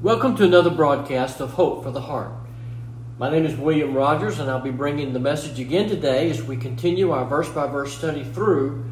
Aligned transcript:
Welcome 0.00 0.36
to 0.36 0.44
another 0.44 0.70
broadcast 0.70 1.40
of 1.40 1.54
Hope 1.54 1.82
for 1.82 1.90
the 1.90 2.02
Heart. 2.02 2.30
My 3.18 3.30
name 3.30 3.44
is 3.44 3.56
William 3.56 3.94
Rogers, 3.94 4.38
and 4.38 4.48
I'll 4.48 4.60
be 4.60 4.70
bringing 4.70 5.12
the 5.12 5.18
message 5.18 5.58
again 5.58 5.88
today 5.88 6.30
as 6.30 6.40
we 6.40 6.56
continue 6.56 7.10
our 7.10 7.24
verse 7.24 7.48
by 7.48 7.66
verse 7.66 7.98
study 7.98 8.22
through 8.22 8.84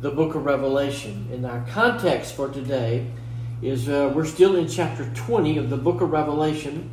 the 0.00 0.10
book 0.10 0.34
of 0.34 0.44
Revelation. 0.46 1.28
And 1.32 1.46
our 1.46 1.64
context 1.70 2.34
for 2.34 2.50
today 2.50 3.06
is 3.62 3.88
uh, 3.88 4.10
we're 4.12 4.24
still 4.24 4.56
in 4.56 4.66
chapter 4.66 5.08
20 5.14 5.58
of 5.58 5.70
the 5.70 5.76
book 5.76 6.00
of 6.00 6.10
Revelation, 6.10 6.90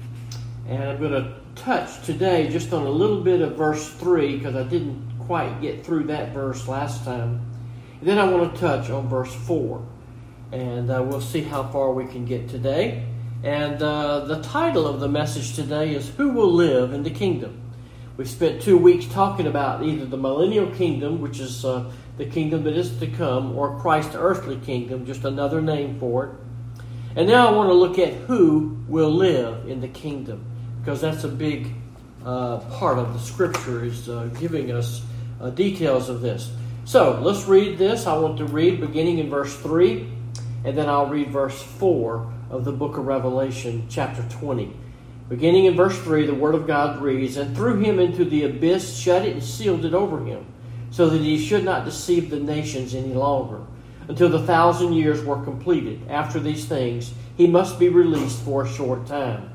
and 0.68 0.84
I'm 0.84 1.00
going 1.00 1.14
to 1.14 1.34
touch 1.56 2.06
today 2.06 2.48
just 2.48 2.72
on 2.72 2.86
a 2.86 2.92
little 2.92 3.24
bit 3.24 3.42
of 3.42 3.56
verse 3.56 3.90
3 3.94 4.38
because 4.38 4.56
I 4.56 4.62
didn't 4.62 5.12
quite 5.22 5.60
get 5.60 5.84
through 5.84 6.04
that 6.04 6.34
verse 6.36 6.68
last 6.68 7.04
time. 7.04 7.44
And 8.00 8.08
then 8.08 8.20
I 8.20 8.30
want 8.30 8.54
to 8.54 8.62
touch 8.62 8.92
on 8.92 9.10
verse 9.10 9.34
4, 9.34 9.84
and 10.52 10.92
uh, 10.92 11.04
we'll 11.04 11.20
see 11.20 11.42
how 11.42 11.64
far 11.70 11.94
we 11.94 12.06
can 12.06 12.26
get 12.26 12.48
today. 12.48 13.08
And 13.46 13.80
uh, 13.80 14.22
the 14.22 14.42
title 14.42 14.88
of 14.88 15.00
the 15.00 15.08
message 15.08 15.54
today 15.54 15.94
is 15.94 16.10
Who 16.10 16.30
Will 16.30 16.52
Live 16.52 16.94
in 16.94 17.04
the 17.04 17.12
Kingdom? 17.12 17.62
We've 18.18 18.28
spent 18.28 18.64
two 18.64 18.76
weeks 18.76 19.06
talking 19.06 19.46
about 19.46 19.84
either 19.84 20.04
the 20.08 20.18
millennial 20.18 20.66
kingdom, 20.72 21.22
which 21.22 21.40
is 21.40 21.64
uh, 21.64 21.92
the 22.18 22.26
kingdom 22.26 22.64
that 22.64 22.76
is 22.76 22.98
to 22.98 23.06
come, 23.06 23.56
or 23.56 23.80
Christ's 23.80 24.16
earthly 24.16 24.58
kingdom, 24.58 25.06
just 25.06 25.26
another 25.26 25.62
name 25.62 26.00
for 26.00 26.26
it. 26.26 26.32
And 27.16 27.28
now 27.28 27.48
I 27.48 27.52
want 27.52 27.70
to 27.70 27.76
look 27.76 28.00
at 28.00 28.14
who 28.14 28.84
will 28.88 29.12
live 29.12 29.70
in 29.70 29.80
the 29.80 29.90
kingdom, 29.90 30.44
because 30.80 31.00
that's 31.00 31.24
a 31.24 31.28
big 31.28 31.72
uh, 32.26 32.58
part 32.58 32.98
of 32.98 33.14
the 33.14 33.20
scripture 33.20 33.86
is 33.86 34.10
uh, 34.10 34.26
giving 34.40 34.72
us 34.72 35.04
uh, 35.40 35.52
details 35.52 36.10
of 36.10 36.22
this. 36.22 36.50
So 36.86 37.20
let's 37.22 37.46
read 37.46 37.78
this. 37.78 38.08
I 38.08 38.18
want 38.18 38.40
to 38.40 38.46
read 38.46 38.82
beginning 38.82 39.20
in 39.20 39.30
verse 39.30 39.56
3, 39.56 40.10
and 40.64 40.76
then 40.76 40.90
I'll 40.90 41.06
read 41.06 41.30
verse 41.30 41.62
4 41.62 42.34
of 42.50 42.66
the 42.66 42.72
book 42.72 42.98
of 42.98 43.06
Revelation, 43.06 43.88
chapter 43.90 44.24
20. 44.30 44.76
Beginning 45.28 45.66
in 45.66 45.76
verse 45.76 46.00
3, 46.00 46.28
the 46.28 46.36
Word 46.36 46.56
of 46.56 46.68
God 46.68 47.02
reads, 47.02 47.38
And 47.38 47.56
threw 47.56 47.80
him 47.80 48.00
into 48.00 48.26
the 48.26 48.44
abyss, 48.44 48.98
shut 48.98 49.26
it, 49.26 49.34
and 49.34 49.44
sealed 49.44 49.86
it 49.86 49.94
over 49.94 50.24
him, 50.24 50.46
so 50.92 51.10
that 51.10 51.22
he 51.22 51.44
should 51.44 51.64
not 51.64 51.86
deceive 51.86 52.30
the 52.30 52.40
nations 52.40 52.94
any 52.94 53.14
longer, 53.14 53.62
until 54.08 54.30
the 54.30 54.46
thousand 54.46 54.94
years 54.94 55.24
were 55.24 55.44
completed. 55.44 56.00
After 56.10 56.40
these 56.40 56.66
things, 56.66 57.14
he 57.38 57.48
must 57.48 57.80
be 57.80 57.90
released 57.90 58.42
for 58.44 58.64
a 58.64 58.70
short 58.70 59.08
time. 59.08 59.50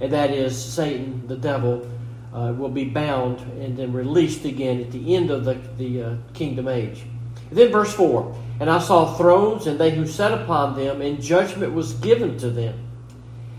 And 0.00 0.12
that 0.12 0.30
is, 0.30 0.62
Satan, 0.62 1.26
the 1.26 1.36
devil, 1.36 1.88
uh, 2.34 2.52
will 2.52 2.68
be 2.68 2.84
bound 2.84 3.40
and 3.58 3.76
then 3.78 3.94
released 3.94 4.44
again 4.44 4.80
at 4.82 4.92
the 4.92 5.16
end 5.16 5.30
of 5.30 5.46
the, 5.46 5.54
the 5.78 6.02
uh, 6.02 6.14
kingdom 6.34 6.68
age. 6.68 7.04
And 7.48 7.58
then 7.58 7.72
verse 7.72 7.94
4 7.94 8.36
And 8.58 8.70
I 8.70 8.78
saw 8.78 9.14
thrones, 9.14 9.66
and 9.66 9.78
they 9.78 9.90
who 9.90 10.06
sat 10.06 10.32
upon 10.32 10.76
them, 10.76 11.02
and 11.02 11.20
judgment 11.20 11.74
was 11.74 11.92
given 11.94 12.38
to 12.38 12.50
them. 12.50 12.86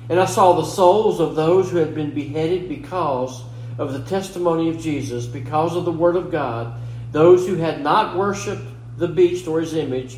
And 0.09 0.19
I 0.19 0.25
saw 0.25 0.53
the 0.53 0.65
souls 0.65 1.19
of 1.19 1.35
those 1.35 1.69
who 1.69 1.77
had 1.77 1.93
been 1.93 2.13
beheaded 2.13 2.69
because 2.69 3.43
of 3.77 3.93
the 3.93 4.03
testimony 4.09 4.69
of 4.69 4.79
Jesus, 4.79 5.25
because 5.25 5.75
of 5.75 5.85
the 5.85 5.91
word 5.91 6.15
of 6.15 6.31
God, 6.31 6.79
those 7.11 7.45
who 7.45 7.55
had 7.55 7.81
not 7.81 8.17
worshipped 8.17 8.65
the 8.97 9.07
beast 9.07 9.47
or 9.47 9.59
his 9.59 9.73
image, 9.73 10.17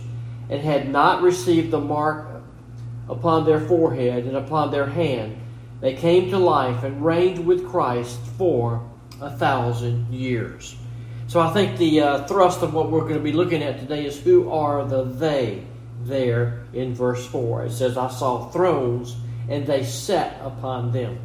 and 0.50 0.62
had 0.62 0.90
not 0.90 1.22
received 1.22 1.72
the 1.72 1.80
mark 1.80 2.42
upon 3.10 3.46
their 3.46 3.60
forehead 3.60 4.26
and 4.26 4.38
upon 4.38 4.72
their 4.72 4.86
hand. 4.86 5.36
They 5.82 5.96
came 5.96 6.30
to 6.30 6.38
life 6.38 6.84
and 6.84 7.04
reigned 7.04 7.46
with 7.46 7.68
Christ 7.68 8.20
for 8.38 8.88
a 9.22 9.30
thousand 9.30 10.14
years. 10.14 10.76
So 11.30 11.40
I 11.40 11.54
think 11.54 11.78
the 11.78 12.02
uh, 12.02 12.26
thrust 12.26 12.64
of 12.64 12.74
what 12.74 12.90
we're 12.90 13.02
going 13.02 13.14
to 13.14 13.20
be 13.20 13.34
looking 13.34 13.62
at 13.62 13.80
today 13.80 14.04
is 14.04 14.20
who 14.20 14.50
are 14.50 14.84
the 14.84 15.04
they 15.04 15.64
there 16.02 16.66
in 16.74 16.96
verse 16.96 17.24
4. 17.28 17.66
It 17.66 17.72
says, 17.72 18.00
I 18.00 18.10
saw 18.10 18.50
thrones 18.50 19.16
and 19.48 19.68
they 19.68 19.84
sat 19.84 20.42
upon 20.42 20.92
them. 20.92 21.20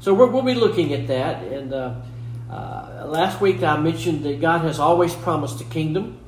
So 0.00 0.14
we 0.14 0.24
will 0.32 0.40
be 0.40 0.54
looking 0.54 0.94
at 0.94 1.08
that. 1.08 1.42
And 1.42 1.74
uh, 1.74 1.94
uh, 2.50 3.04
last 3.06 3.42
week 3.42 3.62
I 3.62 3.76
mentioned 3.76 4.24
that 4.24 4.40
God 4.40 4.62
has 4.62 4.78
always 4.80 5.14
promised 5.14 5.60
a 5.60 5.64
kingdom. 5.64 6.18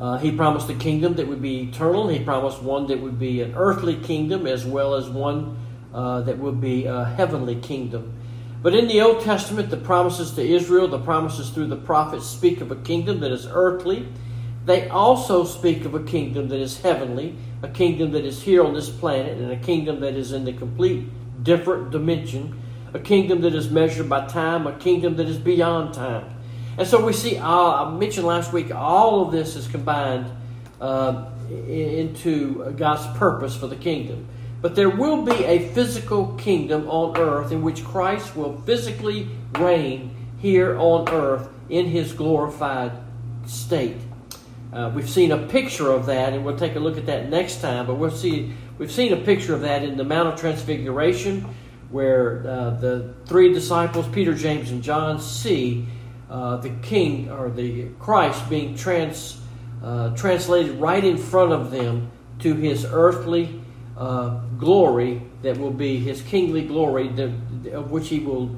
Uh, 0.00 0.18
he 0.18 0.32
promised 0.32 0.68
a 0.68 0.74
kingdom 0.74 1.14
that 1.14 1.28
would 1.28 1.42
be 1.42 1.68
eternal. 1.68 2.08
He 2.08 2.24
promised 2.24 2.60
one 2.60 2.88
that 2.88 2.98
would 2.98 3.20
be 3.20 3.40
an 3.40 3.54
earthly 3.54 3.94
kingdom 3.94 4.48
as 4.48 4.66
well 4.66 4.96
as 4.96 5.08
one 5.08 5.56
uh, 5.94 6.22
that 6.22 6.38
would 6.38 6.60
be 6.60 6.86
a 6.86 7.04
heavenly 7.04 7.54
kingdom. 7.54 8.18
But 8.62 8.74
in 8.74 8.86
the 8.86 9.00
Old 9.00 9.22
Testament, 9.22 9.70
the 9.70 9.76
promises 9.76 10.30
to 10.32 10.42
Israel, 10.42 10.86
the 10.86 10.98
promises 10.98 11.50
through 11.50 11.66
the 11.66 11.76
prophets 11.76 12.26
speak 12.26 12.60
of 12.60 12.70
a 12.70 12.76
kingdom 12.76 13.18
that 13.20 13.32
is 13.32 13.46
earthly. 13.50 14.06
They 14.64 14.88
also 14.88 15.44
speak 15.44 15.84
of 15.84 15.94
a 15.94 16.02
kingdom 16.04 16.48
that 16.48 16.60
is 16.60 16.80
heavenly, 16.80 17.36
a 17.62 17.68
kingdom 17.68 18.12
that 18.12 18.24
is 18.24 18.40
here 18.42 18.62
on 18.62 18.72
this 18.72 18.88
planet, 18.88 19.38
and 19.38 19.50
a 19.50 19.56
kingdom 19.56 19.98
that 20.00 20.14
is 20.14 20.30
in 20.30 20.44
the 20.44 20.52
complete 20.52 21.08
different 21.42 21.90
dimension, 21.90 22.62
a 22.94 23.00
kingdom 23.00 23.40
that 23.40 23.54
is 23.54 23.68
measured 23.68 24.08
by 24.08 24.26
time, 24.28 24.68
a 24.68 24.78
kingdom 24.78 25.16
that 25.16 25.26
is 25.26 25.38
beyond 25.38 25.92
time. 25.92 26.32
And 26.78 26.86
so 26.86 27.04
we 27.04 27.12
see, 27.12 27.38
uh, 27.38 27.84
I 27.84 27.90
mentioned 27.90 28.26
last 28.26 28.52
week, 28.52 28.72
all 28.72 29.26
of 29.26 29.32
this 29.32 29.56
is 29.56 29.66
combined 29.66 30.30
uh, 30.80 31.30
into 31.50 32.72
God's 32.76 33.06
purpose 33.18 33.56
for 33.56 33.66
the 33.66 33.76
kingdom. 33.76 34.28
But 34.62 34.76
there 34.76 34.88
will 34.88 35.22
be 35.22 35.44
a 35.44 35.68
physical 35.70 36.28
kingdom 36.34 36.88
on 36.88 37.18
earth 37.18 37.50
in 37.50 37.62
which 37.62 37.84
Christ 37.84 38.36
will 38.36 38.60
physically 38.60 39.28
reign 39.58 40.14
here 40.38 40.78
on 40.78 41.08
earth 41.08 41.48
in 41.68 41.86
his 41.86 42.12
glorified 42.12 42.92
state. 43.44 43.96
Uh, 44.72 44.90
we've 44.94 45.10
seen 45.10 45.32
a 45.32 45.48
picture 45.48 45.90
of 45.90 46.06
that, 46.06 46.32
and 46.32 46.44
we'll 46.44 46.56
take 46.56 46.76
a 46.76 46.78
look 46.78 46.96
at 46.96 47.06
that 47.06 47.28
next 47.28 47.60
time. 47.60 47.86
But 47.86 47.96
we'll 47.96 48.12
see 48.12 48.52
we've 48.78 48.92
seen 48.92 49.12
a 49.12 49.16
picture 49.16 49.52
of 49.52 49.62
that 49.62 49.82
in 49.82 49.96
the 49.96 50.04
Mount 50.04 50.28
of 50.28 50.40
Transfiguration, 50.40 51.44
where 51.90 52.46
uh, 52.46 52.70
the 52.70 53.12
three 53.26 53.52
disciples, 53.52 54.06
Peter, 54.08 54.32
James, 54.32 54.70
and 54.70 54.80
John, 54.80 55.20
see 55.20 55.86
uh, 56.30 56.56
the 56.58 56.70
King 56.82 57.30
or 57.30 57.50
the 57.50 57.88
Christ 57.98 58.48
being 58.48 58.76
trans 58.76 59.40
uh, 59.82 60.14
translated 60.16 60.76
right 60.80 61.04
in 61.04 61.18
front 61.18 61.52
of 61.52 61.72
them 61.72 62.12
to 62.38 62.54
his 62.54 62.86
earthly 62.88 63.60
uh, 63.96 64.40
glory 64.58 65.22
that 65.42 65.58
will 65.58 65.70
be 65.70 65.98
his 65.98 66.22
kingly 66.22 66.62
glory, 66.62 67.08
of 67.72 67.90
which 67.90 68.08
he 68.08 68.20
will 68.20 68.54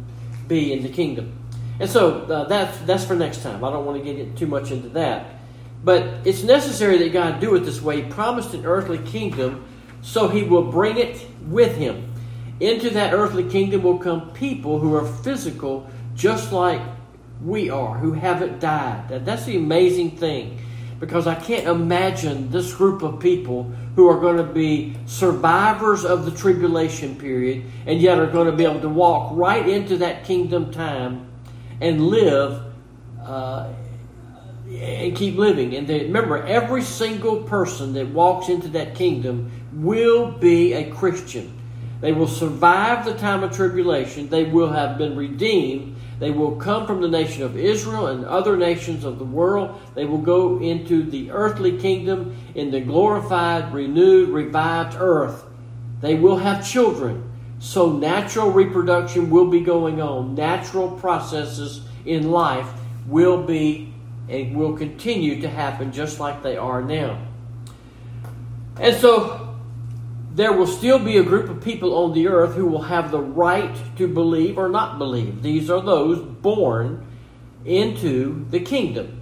be 0.47 0.73
in 0.73 0.83
the 0.83 0.89
kingdom. 0.89 1.33
And 1.81 1.91
so 1.91 2.23
uh, 2.23 2.45
that's 2.45 2.79
that's 2.81 3.05
for 3.05 3.17
next 3.17 3.43
time. 3.43 3.65
I 3.65 3.71
don't 3.71 3.85
want 3.85 4.05
to 4.05 4.15
get 4.15 4.37
too 4.37 4.47
much 4.47 4.71
into 4.71 4.89
that, 4.91 5.27
but 5.83 6.03
it's 6.25 6.43
necessary 6.43 6.99
that 6.99 7.13
God 7.13 7.41
do 7.41 7.55
it 7.57 7.61
this 7.61 7.83
way. 7.83 8.03
He 8.03 8.11
promised 8.11 8.55
an 8.55 8.65
earthly 8.65 8.99
kingdom, 8.99 9.65
so 10.03 10.29
He 10.29 10.45
will 10.45 10.71
bring 10.71 10.99
it 10.99 11.27
with 11.47 11.77
Him. 11.77 12.13
Into 12.61 12.91
that 12.91 13.13
earthly 13.13 13.49
kingdom 13.49 13.83
will 13.83 13.99
come 13.99 14.31
people 14.31 14.79
who 14.79 14.95
are 14.95 15.05
physical, 15.05 15.91
just 16.15 16.53
like 16.53 16.81
we 17.43 17.71
are, 17.71 17.99
who 17.99 18.13
haven't 18.13 18.61
died. 18.61 19.09
That's 19.25 19.45
the 19.45 19.57
amazing 19.57 20.13
thing 20.13 20.61
because 21.01 21.27
I 21.27 21.35
can't 21.35 21.67
imagine 21.67 22.51
this 22.51 22.73
group 22.75 23.03
of 23.03 23.21
people 23.21 23.65
who 23.97 24.09
are 24.09 24.21
going 24.21 24.37
to 24.37 24.53
be 24.53 24.97
survivors 25.07 26.05
of 26.05 26.25
the 26.25 26.31
tribulation 26.31 27.17
period 27.17 27.65
and 27.87 28.01
yet 28.01 28.19
are 28.19 28.27
going 28.27 28.47
to 28.47 28.57
be 28.57 28.65
able 28.65 28.81
to 28.81 28.89
walk 28.89 29.33
right 29.35 29.69
into 29.69 29.99
that 29.99 30.25
kingdom 30.25 30.73
time 30.73 31.27
and 31.81 32.01
live 32.07 32.63
uh, 33.23 33.73
and 34.69 35.17
keep 35.17 35.37
living. 35.37 35.75
And 35.77 35.87
they, 35.87 36.05
remember, 36.05 36.45
every 36.45 36.83
single 36.83 37.43
person 37.43 37.93
that 37.95 38.09
walks 38.09 38.49
into 38.49 38.69
that 38.69 38.95
kingdom 38.95 39.51
will 39.73 40.33
be 40.33 40.73
a 40.73 40.91
Christian. 40.91 41.61
They 42.01 42.13
will 42.13 42.29
survive 42.29 43.05
the 43.05 43.15
time 43.15 43.43
of 43.43 43.55
tribulation. 43.55 44.29
They 44.29 44.45
will 44.45 44.71
have 44.71 44.99
been 44.99 45.17
redeemed 45.17 45.94
they 46.19 46.31
will 46.31 46.57
come 46.57 46.87
from 46.87 47.01
the 47.01 47.09
nation 47.09 47.43
of 47.43 47.57
Israel 47.57 48.07
and 48.07 48.25
other 48.25 48.57
nations 48.57 49.05
of 49.05 49.19
the 49.19 49.25
world. 49.25 49.81
They 49.95 50.05
will 50.05 50.19
go 50.19 50.61
into 50.61 51.03
the 51.03 51.31
earthly 51.31 51.79
kingdom 51.79 52.37
in 52.55 52.71
the 52.71 52.81
glorified, 52.81 53.73
renewed, 53.75 54.29
revived 54.29 54.97
earth. 54.99 55.45
They 56.01 56.15
will 56.15 56.37
have 56.39 56.67
children. 56.67 57.31
So 57.59 57.93
natural 57.93 58.51
reproduction 58.51 59.31
will 59.31 59.49
be 59.49 59.61
going 59.61 60.01
on. 60.01 60.35
Natural 60.35 60.91
processes 60.91 61.83
in 62.05 62.31
life 62.31 62.69
will 63.07 63.43
be 63.43 63.93
and 64.29 64.57
will 64.57 64.77
continue 64.77 65.41
to 65.41 65.49
happen 65.49 65.93
just 65.93 66.21
like 66.21 66.43
they 66.43 66.57
are 66.57 66.83
now. 66.83 67.27
And 68.81 68.97
so 68.97 69.44
there 70.35 70.53
will 70.53 70.67
still 70.67 70.99
be 70.99 71.17
a 71.17 71.23
group 71.23 71.49
of 71.49 71.63
people 71.63 71.95
on 71.95 72.13
the 72.13 72.27
earth 72.27 72.57
who 72.57 72.67
will 72.67 72.83
have 72.83 73.13
the 73.13 73.21
right 73.21 73.77
to 73.97 74.09
believe 74.09 74.59
or 74.59 74.69
not 74.69 74.99
believe. 74.99 75.43
These 75.43 75.71
are 75.71 75.81
those 75.81 76.19
born 76.19 77.07
into 77.65 78.45
the 78.51 78.59
kingdom. 78.59 79.21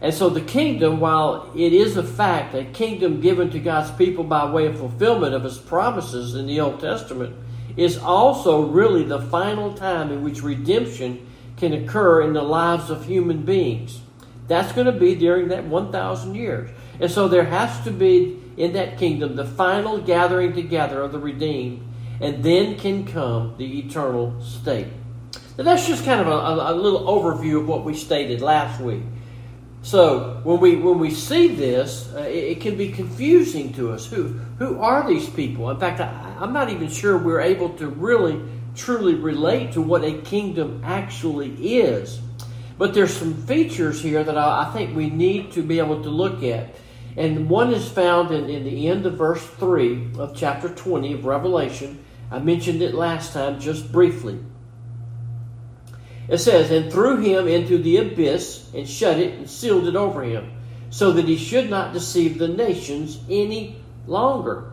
And 0.00 0.14
so 0.14 0.30
the 0.30 0.40
kingdom, 0.40 0.98
while 0.98 1.52
it 1.54 1.74
is 1.74 1.98
a 1.98 2.02
fact, 2.02 2.54
a 2.54 2.64
kingdom 2.64 3.20
given 3.20 3.50
to 3.50 3.58
God's 3.58 3.90
people 3.92 4.24
by 4.24 4.50
way 4.50 4.66
of 4.66 4.78
fulfillment 4.78 5.34
of 5.34 5.44
his 5.44 5.58
promises 5.58 6.34
in 6.34 6.46
the 6.46 6.60
Old 6.60 6.80
Testament, 6.80 7.36
is 7.76 7.98
also 7.98 8.66
really 8.66 9.02
the 9.02 9.20
final 9.20 9.74
time 9.74 10.10
in 10.10 10.22
which 10.22 10.42
redemption 10.42 11.26
can 11.56 11.72
occur 11.72 12.22
in 12.22 12.32
the 12.32 12.42
lives 12.42 12.88
of 12.88 13.04
human 13.04 13.42
beings. 13.42 14.00
That's 14.48 14.72
going 14.72 14.86
to 14.86 14.92
be 14.92 15.14
during 15.14 15.48
that 15.48 15.64
1,000 15.64 16.34
years. 16.34 16.70
And 17.00 17.10
so 17.10 17.28
there 17.28 17.44
has 17.44 17.82
to 17.84 17.90
be 17.90 18.40
in 18.56 18.72
that 18.74 18.98
kingdom 18.98 19.36
the 19.36 19.44
final 19.44 19.98
gathering 19.98 20.52
together 20.52 21.02
of 21.02 21.12
the 21.12 21.18
redeemed, 21.18 21.86
and 22.20 22.42
then 22.44 22.78
can 22.78 23.06
come 23.06 23.54
the 23.58 23.80
eternal 23.80 24.40
state. 24.42 24.88
Now 25.56 25.64
that's 25.64 25.86
just 25.86 26.04
kind 26.04 26.20
of 26.20 26.26
a, 26.26 26.72
a, 26.72 26.74
little 26.74 27.02
overview 27.02 27.60
of 27.60 27.68
what 27.68 27.84
we 27.84 27.94
stated 27.94 28.40
last 28.40 28.80
week. 28.80 29.02
So 29.82 30.40
when 30.44 30.60
we 30.60 30.76
when 30.76 30.98
we 30.98 31.10
see 31.10 31.48
this, 31.48 32.12
uh, 32.14 32.20
it, 32.20 32.44
it, 32.56 32.60
can 32.60 32.76
be 32.76 32.90
confusing 32.90 33.72
to 33.74 33.92
us. 33.92 34.06
Who 34.06 34.40
who 34.58 34.80
are 34.80 35.06
these 35.06 35.28
people? 35.28 35.70
In 35.70 35.78
fact, 35.78 36.00
I, 36.00 36.36
I'm 36.40 36.52
not 36.52 36.70
even 36.70 36.88
sure 36.88 37.18
we're 37.18 37.40
able 37.40 37.70
to 37.74 37.88
really 37.88 38.40
truly 38.74 39.14
relate 39.14 39.72
to 39.72 39.82
what 39.82 40.04
a 40.04 40.20
kingdom 40.22 40.82
actually 40.84 41.78
is. 41.78 42.20
But 42.76 42.94
there's 42.94 43.16
some 43.16 43.34
features 43.46 44.02
here 44.02 44.24
that 44.24 44.36
I, 44.36 44.68
I 44.68 44.72
think 44.72 44.96
we 44.96 45.10
need 45.10 45.52
to 45.52 45.62
be 45.62 45.78
able 45.78 46.02
to 46.02 46.10
look 46.10 46.42
at. 46.42 46.74
And 47.16 47.48
one 47.48 47.72
is 47.72 47.88
found 47.88 48.32
in, 48.32 48.50
in 48.50 48.64
the 48.64 48.88
end 48.88 49.06
of 49.06 49.14
verse 49.14 49.44
3 49.44 50.12
of 50.18 50.36
chapter 50.36 50.68
20 50.68 51.12
of 51.14 51.24
Revelation. 51.24 52.04
I 52.30 52.40
mentioned 52.40 52.82
it 52.82 52.94
last 52.94 53.32
time 53.32 53.60
just 53.60 53.92
briefly. 53.92 54.38
It 56.28 56.38
says, 56.38 56.70
And 56.70 56.90
threw 56.90 57.18
him 57.18 57.46
into 57.46 57.78
the 57.78 57.98
abyss, 57.98 58.70
and 58.74 58.88
shut 58.88 59.18
it, 59.18 59.34
and 59.34 59.48
sealed 59.48 59.86
it 59.86 59.94
over 59.94 60.22
him, 60.22 60.52
so 60.90 61.12
that 61.12 61.26
he 61.26 61.36
should 61.36 61.70
not 61.70 61.92
deceive 61.92 62.38
the 62.38 62.48
nations 62.48 63.20
any 63.28 63.76
longer. 64.06 64.72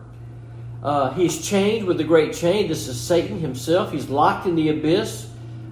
Uh, 0.82 1.12
he's 1.12 1.46
chained 1.46 1.86
with 1.86 2.00
a 2.00 2.04
great 2.04 2.32
chain. 2.32 2.66
This 2.66 2.88
is 2.88 3.00
Satan 3.00 3.38
himself. 3.38 3.92
He's 3.92 4.08
locked 4.08 4.46
in 4.46 4.56
the 4.56 4.70
abyss 4.70 5.28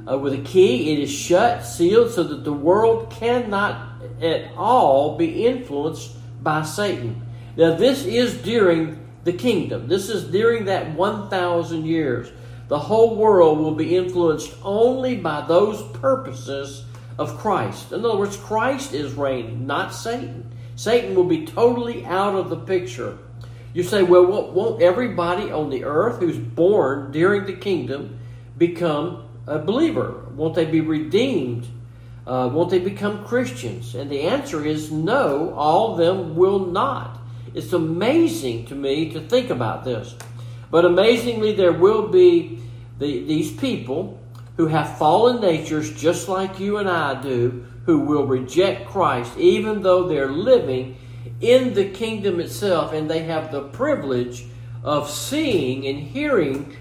uh, 0.08 0.16
with 0.16 0.34
a 0.34 0.43
key. 0.43 0.93
It 0.93 1.00
is 1.00 1.11
shut, 1.11 1.64
sealed, 1.64 2.12
so 2.12 2.23
that 2.23 2.44
the 2.44 2.52
world 2.52 3.11
cannot 3.11 3.88
at 4.23 4.52
all 4.56 5.16
be 5.16 5.46
influenced 5.46 6.12
by 6.42 6.62
Satan. 6.62 7.26
Now, 7.56 7.75
this 7.75 8.04
is 8.04 8.34
during 8.42 9.06
the 9.25 9.32
kingdom. 9.32 9.88
This 9.88 10.08
is 10.08 10.25
during 10.25 10.66
that 10.66 10.94
1,000 10.94 11.84
years. 11.84 12.31
The 12.69 12.78
whole 12.78 13.16
world 13.16 13.58
will 13.58 13.75
be 13.75 13.96
influenced 13.96 14.54
only 14.62 15.16
by 15.16 15.44
those 15.46 15.82
purposes 15.98 16.84
of 17.19 17.37
Christ. 17.37 17.92
In 17.92 18.04
other 18.04 18.16
words, 18.16 18.37
Christ 18.37 18.94
is 18.94 19.12
reigning, 19.12 19.66
not 19.66 19.92
Satan. 19.92 20.50
Satan 20.76 21.14
will 21.14 21.25
be 21.25 21.44
totally 21.44 22.06
out 22.06 22.34
of 22.34 22.48
the 22.48 22.56
picture. 22.56 23.19
You 23.75 23.82
say, 23.82 24.02
well, 24.02 24.25
won't 24.25 24.82
everybody 24.82 25.50
on 25.50 25.69
the 25.69 25.84
earth 25.84 26.20
who's 26.20 26.38
born 26.38 27.12
during 27.12 27.44
the 27.44 27.52
kingdom 27.52 28.19
become 28.56 29.28
a 29.46 29.58
believer? 29.58 30.26
Won't 30.34 30.54
they 30.54 30.64
be 30.64 30.81
redeemed? 30.81 31.66
Uh, 32.30 32.46
won't 32.46 32.70
they 32.70 32.78
become 32.78 33.24
Christians? 33.24 33.96
And 33.96 34.08
the 34.08 34.20
answer 34.20 34.64
is 34.64 34.92
no, 34.92 35.52
all 35.56 35.90
of 35.90 35.98
them 35.98 36.36
will 36.36 36.60
not. 36.60 37.18
It's 37.54 37.72
amazing 37.72 38.66
to 38.66 38.76
me 38.76 39.10
to 39.14 39.20
think 39.20 39.50
about 39.50 39.82
this. 39.82 40.14
But 40.70 40.84
amazingly, 40.84 41.54
there 41.56 41.72
will 41.72 42.06
be 42.06 42.62
the, 43.00 43.24
these 43.24 43.50
people 43.50 44.20
who 44.56 44.68
have 44.68 44.96
fallen 44.96 45.40
natures 45.40 45.92
just 45.92 46.28
like 46.28 46.60
you 46.60 46.76
and 46.76 46.88
I 46.88 47.20
do, 47.20 47.66
who 47.86 47.98
will 47.98 48.28
reject 48.28 48.86
Christ 48.86 49.36
even 49.36 49.82
though 49.82 50.06
they're 50.06 50.30
living 50.30 50.98
in 51.40 51.74
the 51.74 51.90
kingdom 51.90 52.38
itself, 52.38 52.92
and 52.92 53.10
they 53.10 53.24
have 53.24 53.50
the 53.50 53.62
privilege 53.62 54.46
of 54.84 55.10
seeing 55.10 55.84
and 55.84 55.98
hearing 55.98 56.76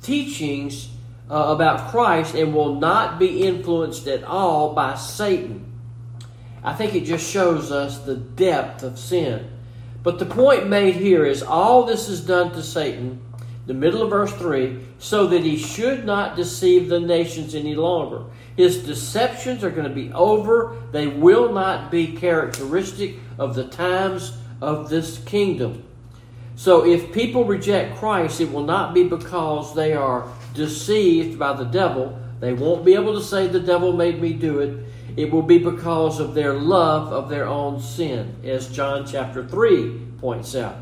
teachings 0.00 0.90
uh, 1.32 1.46
about 1.48 1.90
Christ 1.90 2.34
and 2.34 2.54
will 2.54 2.74
not 2.74 3.18
be 3.18 3.42
influenced 3.42 4.06
at 4.06 4.22
all 4.22 4.74
by 4.74 4.96
Satan. 4.96 5.72
I 6.62 6.74
think 6.74 6.94
it 6.94 7.04
just 7.04 7.28
shows 7.28 7.72
us 7.72 8.00
the 8.00 8.16
depth 8.16 8.82
of 8.82 8.98
sin. 8.98 9.50
But 10.02 10.18
the 10.18 10.26
point 10.26 10.68
made 10.68 10.96
here 10.96 11.24
is 11.24 11.42
all 11.42 11.84
this 11.84 12.08
is 12.10 12.20
done 12.20 12.52
to 12.52 12.62
Satan, 12.62 13.22
the 13.66 13.72
middle 13.72 14.02
of 14.02 14.10
verse 14.10 14.32
3, 14.34 14.78
so 14.98 15.26
that 15.28 15.42
he 15.42 15.56
should 15.56 16.04
not 16.04 16.36
deceive 16.36 16.88
the 16.88 17.00
nations 17.00 17.54
any 17.54 17.74
longer. 17.74 18.24
His 18.54 18.84
deceptions 18.84 19.64
are 19.64 19.70
going 19.70 19.88
to 19.88 19.94
be 19.94 20.12
over. 20.12 20.76
They 20.92 21.06
will 21.06 21.50
not 21.50 21.90
be 21.90 22.08
characteristic 22.08 23.16
of 23.38 23.54
the 23.54 23.64
times 23.68 24.36
of 24.60 24.90
this 24.90 25.18
kingdom. 25.24 25.84
So 26.56 26.84
if 26.84 27.12
people 27.12 27.44
reject 27.44 27.96
Christ, 27.96 28.40
it 28.40 28.52
will 28.52 28.64
not 28.64 28.92
be 28.92 29.04
because 29.04 29.74
they 29.74 29.94
are 29.94 30.28
deceived 30.54 31.38
by 31.38 31.52
the 31.52 31.64
devil. 31.64 32.18
They 32.40 32.52
won't 32.52 32.84
be 32.84 32.94
able 32.94 33.14
to 33.14 33.24
say, 33.24 33.46
The 33.46 33.60
devil 33.60 33.92
made 33.92 34.20
me 34.20 34.32
do 34.32 34.60
it. 34.60 34.84
It 35.16 35.30
will 35.30 35.42
be 35.42 35.58
because 35.58 36.20
of 36.20 36.34
their 36.34 36.54
love 36.54 37.12
of 37.12 37.28
their 37.28 37.46
own 37.46 37.80
sin, 37.80 38.36
as 38.44 38.68
John 38.68 39.06
chapter 39.06 39.46
3 39.46 39.98
points 40.18 40.54
out. 40.54 40.76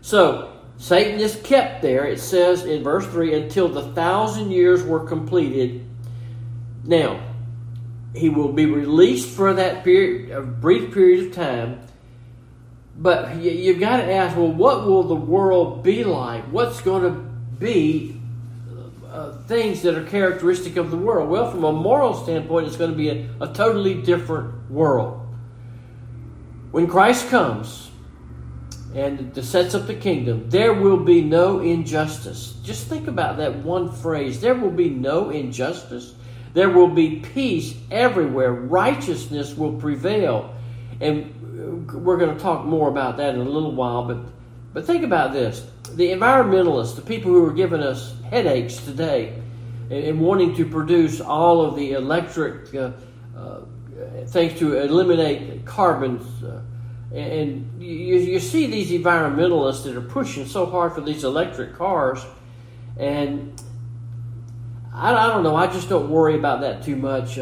So, 0.00 0.52
Satan 0.78 1.20
is 1.20 1.36
kept 1.42 1.82
there, 1.82 2.06
it 2.06 2.20
says 2.20 2.64
in 2.64 2.84
verse 2.84 3.06
3, 3.06 3.34
until 3.34 3.68
the 3.68 3.92
thousand 3.92 4.52
years 4.52 4.82
were 4.82 5.04
completed 5.04 5.84
now, 6.84 7.20
he 8.14 8.28
will 8.28 8.52
be 8.52 8.64
released 8.64 9.28
for 9.28 9.52
that 9.54 9.84
period, 9.84 10.30
a 10.30 10.40
brief 10.40 10.94
period 10.94 11.26
of 11.26 11.34
time. 11.34 11.80
But 12.96 13.36
you've 13.36 13.80
got 13.80 13.98
to 13.98 14.12
ask, 14.12 14.36
well, 14.36 14.50
what 14.50 14.86
will 14.86 15.04
the 15.04 15.14
world 15.14 15.82
be 15.82 16.04
like? 16.04 16.44
What's 16.44 16.80
going 16.80 17.02
to 17.02 17.20
be 17.58 18.17
uh, 19.18 19.32
things 19.48 19.82
that 19.82 19.96
are 19.96 20.04
characteristic 20.04 20.76
of 20.76 20.92
the 20.92 20.96
world? 20.96 21.28
Well, 21.28 21.50
from 21.50 21.64
a 21.64 21.72
moral 21.72 22.14
standpoint, 22.14 22.68
it's 22.68 22.76
going 22.76 22.92
to 22.92 22.96
be 22.96 23.08
a, 23.08 23.28
a 23.40 23.52
totally 23.52 24.00
different 24.02 24.70
world. 24.70 25.26
When 26.70 26.86
Christ 26.86 27.28
comes 27.28 27.90
and 28.94 29.36
sets 29.44 29.74
up 29.74 29.88
the 29.88 29.94
kingdom, 29.94 30.48
there 30.50 30.72
will 30.72 30.98
be 30.98 31.20
no 31.20 31.58
injustice. 31.58 32.54
Just 32.62 32.86
think 32.86 33.08
about 33.08 33.38
that 33.38 33.56
one 33.56 33.90
phrase. 33.90 34.40
There 34.40 34.54
will 34.54 34.70
be 34.70 34.88
no 34.88 35.30
injustice. 35.30 36.14
There 36.54 36.70
will 36.70 36.88
be 36.88 37.16
peace 37.16 37.74
everywhere. 37.90 38.52
Righteousness 38.52 39.54
will 39.54 39.72
prevail. 39.72 40.54
And 41.00 41.90
we're 41.90 42.18
going 42.18 42.36
to 42.36 42.40
talk 42.40 42.64
more 42.64 42.88
about 42.88 43.16
that 43.16 43.34
in 43.34 43.40
a 43.40 43.50
little 43.50 43.72
while. 43.72 44.04
But, 44.04 44.18
but 44.72 44.86
think 44.86 45.04
about 45.04 45.32
this 45.32 45.66
the 45.94 46.10
environmentalists, 46.10 46.96
the 46.96 47.02
people 47.02 47.32
who 47.32 47.44
are 47.46 47.52
giving 47.52 47.80
us 47.80 48.14
headaches 48.30 48.76
today 48.76 49.34
and, 49.90 50.20
wanting 50.20 50.54
to 50.54 50.66
produce 50.66 51.20
all 51.20 51.64
of 51.64 51.76
the 51.76 51.92
electric 51.92 52.74
uh, 52.74 52.90
uh, 53.36 53.60
things 54.26 54.58
to 54.58 54.78
eliminate 54.78 55.64
carbon. 55.64 56.18
Uh, 56.44 56.60
and 57.16 57.82
you, 57.82 58.16
you 58.16 58.38
see 58.38 58.66
these 58.66 58.90
environmentalists 58.90 59.84
that 59.84 59.96
are 59.96 60.02
pushing 60.02 60.46
so 60.46 60.66
hard 60.66 60.92
for 60.92 61.00
these 61.00 61.24
electric 61.24 61.74
cars, 61.74 62.24
and 62.98 63.60
I, 64.92 65.14
I 65.14 65.26
don't 65.28 65.42
know. 65.42 65.56
I 65.56 65.68
just 65.68 65.88
don't 65.88 66.10
worry 66.10 66.34
about 66.34 66.60
that 66.60 66.82
too 66.82 66.96
much. 66.96 67.38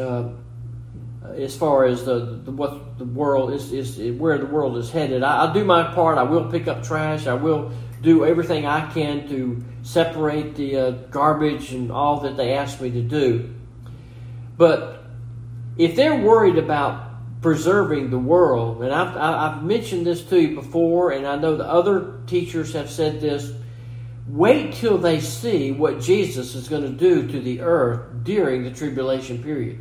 Uh, 1.27 1.33
as 1.33 1.57
far 1.57 1.85
as 1.85 2.05
the, 2.05 2.41
the, 2.45 2.51
what 2.51 2.99
the 2.99 3.05
world 3.05 3.53
is, 3.53 3.73
is 3.73 4.19
where 4.19 4.39
the 4.39 4.47
world 4.47 4.77
is 4.77 4.91
headed, 4.91 5.23
I, 5.23 5.51
I 5.51 5.53
do 5.53 5.65
my 5.65 5.95
part. 5.95 6.19
I 6.19 6.23
will 6.23 6.51
pick 6.51 6.69
up 6.69 6.83
trash. 6.83 7.27
I 7.27 7.35
will 7.35 7.73
do 8.03 8.25
everything 8.25 8.67
I 8.67 8.93
can 8.93 9.29
to 9.29 9.65
separate 9.83 10.55
the 10.55 10.77
uh, 10.77 10.91
garbage 11.11 11.73
and 11.73 11.91
all 11.91 12.21
that 12.21 12.37
they 12.37 12.55
ask 12.55 12.81
me 12.81 12.91
to 12.91 13.03
do. 13.03 13.55
But 14.57 15.05
if 15.77 15.97
they're 15.97 16.23
worried 16.23 16.59
about 16.59 17.43
preserving 17.43 18.11
the 18.11 18.19
world, 18.19 18.83
and 18.83 18.93
I've, 18.93 19.17
I've 19.17 19.63
mentioned 19.63 20.07
this 20.07 20.23
to 20.25 20.41
you 20.41 20.55
before, 20.55 21.11
and 21.11 21.27
I 21.27 21.37
know 21.37 21.57
the 21.57 21.69
other 21.69 22.21
teachers 22.27 22.73
have 22.73 22.91
said 22.91 23.21
this 23.21 23.53
Wait 24.29 24.75
till 24.75 24.99
they 24.99 25.21
see 25.21 25.71
what 25.71 26.01
Jesus 26.01 26.57
is 26.57 26.69
going 26.69 26.83
to 26.83 26.89
do 26.89 27.29
to 27.29 27.41
the 27.41 27.61
earth 27.61 28.25
during 28.25 28.65
the 28.65 28.73
tribulation 28.73 29.41
period. 29.41 29.81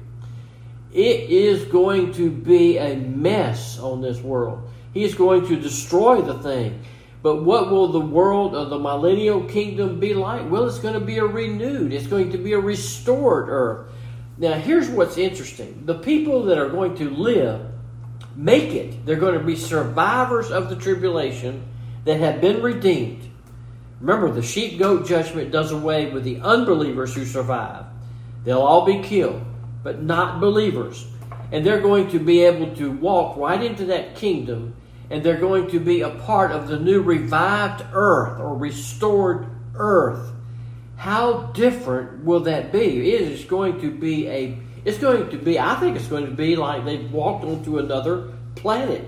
It 0.96 1.30
is 1.30 1.66
going 1.66 2.14
to 2.14 2.32
be 2.32 2.78
a 2.78 2.96
mess 2.96 3.78
on 3.78 4.00
this 4.00 4.22
world. 4.22 4.70
He 4.94 5.04
is 5.04 5.14
going 5.14 5.46
to 5.48 5.58
destroy 5.58 6.22
the 6.22 6.36
thing. 6.36 6.86
But 7.22 7.44
what 7.44 7.70
will 7.70 7.90
the 7.90 8.00
world 8.00 8.56
of 8.56 8.70
the 8.70 8.80
millennial 8.80 9.44
kingdom 9.44 10.00
be 10.00 10.14
like? 10.14 10.50
Well, 10.50 10.68
it's 10.68 10.80
going 10.80 10.94
to 10.94 11.02
be 11.02 11.18
a 11.18 11.26
renewed, 11.26 11.92
it's 11.92 12.08
going 12.08 12.32
to 12.32 12.38
be 12.38 12.54
a 12.54 12.60
restored 12.60 13.50
earth. 13.50 13.92
Now, 14.38 14.54
here's 14.54 14.88
what's 14.88 15.18
interesting 15.18 15.84
the 15.86 16.00
people 16.00 16.44
that 16.44 16.58
are 16.58 16.70
going 16.70 16.96
to 16.96 17.10
live, 17.10 17.66
make 18.34 18.74
it, 18.74 19.06
they're 19.06 19.18
going 19.18 19.38
to 19.38 19.46
be 19.46 19.58
survivors 19.58 20.50
of 20.50 20.70
the 20.70 20.78
tribulation 20.78 21.68
that 22.06 22.22
have 22.22 22.40
been 22.40 22.62
redeemed. 22.62 23.30
Remember, 24.00 24.32
the 24.32 24.44
sheep 24.44 24.80
goat 24.80 25.06
judgment 25.06 25.52
does 25.52 25.74
away 25.74 26.10
with 26.10 26.24
the 26.24 26.40
unbelievers 26.40 27.14
who 27.14 27.26
survive. 27.26 27.84
They'll 28.46 28.62
all 28.62 28.86
be 28.86 29.02
killed, 29.02 29.42
but 29.86 30.02
not 30.02 30.42
believers. 30.42 31.06
And 31.52 31.64
they're 31.64 31.80
going 31.80 32.10
to 32.10 32.20
be 32.20 32.42
able 32.42 32.76
to 32.78 32.92
walk 32.92 33.38
right 33.38 33.62
into 33.62 33.86
that 33.86 34.16
kingdom, 34.16 34.76
and 35.12 35.24
they're 35.24 35.40
going 35.40 35.70
to 35.70 35.80
be 35.80 36.02
a 36.02 36.10
part 36.10 36.52
of 36.52 36.68
the 36.68 36.80
new 36.80 37.04
revived 37.04 37.86
earth 37.94 38.40
or 38.40 38.58
restored 38.58 39.48
earth. 39.76 40.32
How 40.98 41.52
different 41.54 42.26
will 42.26 42.40
that 42.42 42.72
be? 42.72 43.14
It 43.14 43.22
is 43.22 43.46
going 43.46 43.80
to 43.82 43.92
be 43.92 44.28
a, 44.28 44.58
it's 44.86 44.98
going 44.98 45.30
to 45.30 45.38
be, 45.38 45.60
I 45.60 45.76
think 45.76 45.98
it's 45.98 46.08
going 46.08 46.26
to 46.26 46.32
be 46.32 46.56
like 46.56 46.84
they've 46.84 47.12
walked 47.12 47.46
onto 47.46 47.78
another 47.78 48.34
planet. 48.56 49.08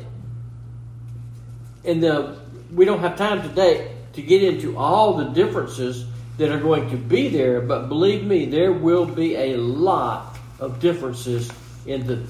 And 1.86 2.04
the 2.04 2.38
we 2.72 2.86
don't 2.86 3.00
have 3.00 3.16
time 3.16 3.42
today 3.42 3.96
to 4.14 4.22
get 4.22 4.44
into 4.44 4.78
all 4.78 5.14
the 5.14 5.30
differences 5.30 6.06
that 6.38 6.52
are 6.52 6.60
going 6.60 6.92
to 6.92 6.98
be 6.98 7.30
there, 7.30 7.62
but 7.62 7.88
believe 7.88 8.24
me, 8.26 8.46
there 8.46 8.72
will 8.72 9.06
be 9.06 9.36
a 9.36 9.58
lot 9.58 10.37
of 10.60 10.80
differences 10.80 11.52
in 11.86 12.06
the 12.08 12.24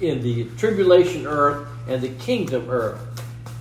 in 0.00 0.22
the 0.22 0.44
tribulation 0.56 1.26
earth 1.26 1.68
and 1.88 2.02
the 2.02 2.10
kingdom 2.24 2.68
earth. 2.68 3.00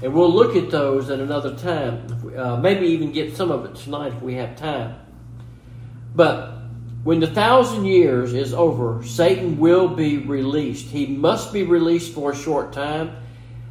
And 0.02 0.14
we'll 0.14 0.34
look 0.34 0.56
at 0.56 0.70
those 0.70 1.10
at 1.10 1.20
another 1.20 1.56
time. 1.56 2.34
Uh, 2.36 2.58
maybe 2.58 2.88
even 2.88 3.12
get 3.12 3.36
some 3.36 3.52
of 3.52 3.66
it 3.66 3.76
tonight 3.76 4.14
if 4.14 4.22
we 4.22 4.34
have 4.36 4.58
time. 4.58 4.96
But 6.14 6.56
when 7.04 7.20
the 7.20 7.28
thousand 7.28 7.86
years 7.86 8.34
is 8.34 8.54
over, 8.54 9.04
Satan 9.06 9.58
will 9.58 9.88
be 9.88 10.18
released. 10.18 10.88
He 10.88 11.06
must 11.06 11.54
be 11.54 11.64
released 11.64 12.14
for 12.14 12.32
a 12.32 12.36
short 12.36 12.74
time. 12.74 13.16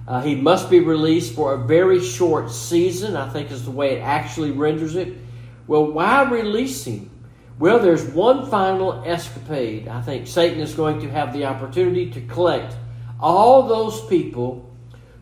Uh, 0.07 0.21
he 0.23 0.35
must 0.35 0.71
be 0.71 0.81
released 0.81 1.35
for 1.35 1.55
a 1.55 1.59
very 1.59 2.00
short 2.00 2.50
season, 2.50 3.17
I 3.17 3.29
think 3.29 3.50
is 3.50 3.64
the 3.64 3.71
way 3.71 3.97
it 3.97 4.00
actually 4.00 4.50
renders 4.50 4.97
it. 4.97 5.17
Well, 5.67 5.91
why 5.91 6.23
release 6.25 6.85
him? 6.85 7.11
Well, 7.58 7.78
there's 7.78 8.04
one 8.04 8.50
final 8.50 9.04
escapade. 9.04 9.87
I 9.87 10.02
think 10.02 10.26
Satan 10.26 10.61
is 10.61 10.75
going 10.75 11.00
to 11.00 11.11
have 11.11 11.32
the 11.32 11.44
opportunity 11.44 12.11
to 12.11 12.20
collect 12.23 12.75
all 13.20 13.68
those 13.68 14.04
people 14.06 14.75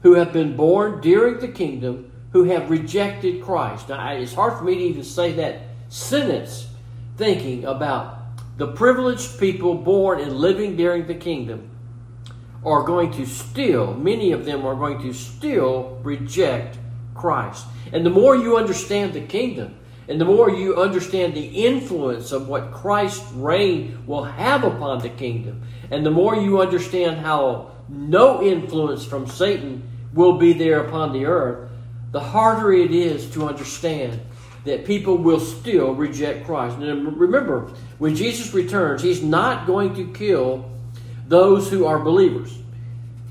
who 0.02 0.14
have 0.14 0.32
been 0.32 0.56
born 0.56 1.00
during 1.00 1.38
the 1.40 1.48
kingdom 1.48 2.10
who 2.32 2.44
have 2.44 2.70
rejected 2.70 3.42
Christ. 3.42 3.90
Now, 3.90 4.12
it's 4.12 4.34
hard 4.34 4.58
for 4.58 4.64
me 4.64 4.76
to 4.76 4.80
even 4.80 5.04
say 5.04 5.32
that 5.32 5.60
sentence 5.88 6.66
thinking 7.18 7.64
about 7.64 8.18
the 8.56 8.68
privileged 8.68 9.38
people 9.38 9.74
born 9.74 10.20
and 10.20 10.32
living 10.32 10.76
during 10.76 11.06
the 11.06 11.14
kingdom 11.14 11.68
are 12.64 12.84
going 12.84 13.12
to 13.12 13.26
still, 13.26 13.94
many 13.94 14.32
of 14.32 14.44
them 14.44 14.64
are 14.64 14.74
going 14.74 15.02
to 15.02 15.12
still 15.12 16.00
reject 16.02 16.78
Christ. 17.14 17.66
And 17.92 18.06
the 18.06 18.10
more 18.10 18.34
you 18.34 18.56
understand 18.56 19.12
the 19.12 19.20
kingdom, 19.20 19.76
and 20.08 20.20
the 20.20 20.24
more 20.24 20.50
you 20.50 20.76
understand 20.76 21.34
the 21.34 21.64
influence 21.64 22.32
of 22.32 22.48
what 22.48 22.72
Christ's 22.72 23.30
reign 23.32 24.02
will 24.06 24.24
have 24.24 24.64
upon 24.64 25.00
the 25.00 25.08
kingdom, 25.08 25.62
and 25.90 26.04
the 26.04 26.10
more 26.10 26.36
you 26.36 26.60
understand 26.60 27.18
how 27.18 27.70
no 27.88 28.42
influence 28.42 29.04
from 29.04 29.26
Satan 29.26 29.82
will 30.12 30.38
be 30.38 30.52
there 30.52 30.84
upon 30.84 31.12
the 31.12 31.26
earth, 31.26 31.70
the 32.10 32.20
harder 32.20 32.72
it 32.72 32.92
is 32.92 33.30
to 33.32 33.46
understand 33.46 34.20
that 34.64 34.84
people 34.84 35.16
will 35.16 35.40
still 35.40 35.94
reject 35.94 36.46
Christ. 36.46 36.76
And 36.78 37.18
remember, 37.18 37.72
when 37.98 38.14
Jesus 38.14 38.54
returns, 38.54 39.02
he's 39.02 39.22
not 39.22 39.66
going 39.66 39.94
to 39.94 40.12
kill 40.12 40.70
those 41.26 41.70
who 41.70 41.86
are 41.86 41.98
believers. 41.98 42.56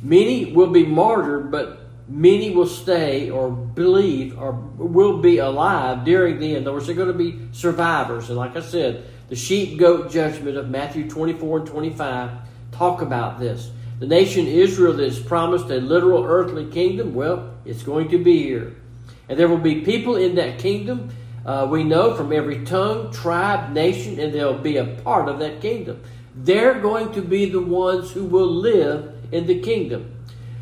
Many 0.02 0.52
will 0.52 0.72
be 0.72 0.86
martyred, 0.86 1.52
but 1.52 1.81
many 2.12 2.50
will 2.52 2.68
stay 2.68 3.30
or 3.30 3.50
believe 3.50 4.38
or 4.38 4.52
will 4.52 5.20
be 5.20 5.38
alive 5.38 6.04
during 6.04 6.40
the 6.40 6.48
end. 6.48 6.58
In 6.58 6.64
other 6.64 6.74
words, 6.74 6.88
they're 6.88 6.96
going 6.96 7.08
to 7.08 7.14
be 7.14 7.40
survivors. 7.54 8.28
And 8.30 8.38
like 8.38 8.56
I 8.58 8.62
said, 8.62 9.06
the 9.30 9.36
sheep 9.36 9.80
goat 9.80 10.12
judgment 10.12 10.58
of 10.58 10.70
Matthew 10.70 11.10
24 11.10 11.60
and 11.60 11.68
25 11.68 12.32
talk 12.74 13.02
about 13.02 13.40
this. 13.40 13.72
The 14.00 14.08
nation 14.08 14.46
Israel 14.46 14.94
that 14.94 15.04
is 15.04 15.20
promised 15.20 15.70
a 15.70 15.76
literal 15.76 16.26
earthly 16.26 16.66
kingdom, 16.66 17.14
well, 17.14 17.54
it's 17.66 17.84
going 17.84 18.10
to 18.10 18.22
be 18.22 18.44
here. 18.44 18.76
And 19.30 19.40
there 19.40 19.48
will 19.48 19.58
be 19.58 19.82
people 19.82 20.18
in 20.18 20.36
that 20.36 20.60
kingdom, 20.60 21.12
uh, 21.46 21.68
we 21.70 21.86
know, 21.86 22.16
from 22.16 22.34
every 22.34 22.66
tongue, 22.66 23.14
tribe, 23.14 23.72
nation, 23.72 24.20
and 24.20 24.34
they'll 24.34 24.58
be 24.58 24.78
a 24.78 24.86
part 24.86 25.30
of 25.30 25.40
that 25.40 25.62
kingdom. 25.62 26.02
They're 26.36 26.82
going 26.82 27.14
to 27.14 27.22
be 27.22 27.50
the 27.50 27.62
ones 27.62 28.12
who 28.12 28.26
will 28.26 28.50
live 28.50 29.14
in 29.32 29.48
the 29.48 29.62
kingdom. 29.62 30.12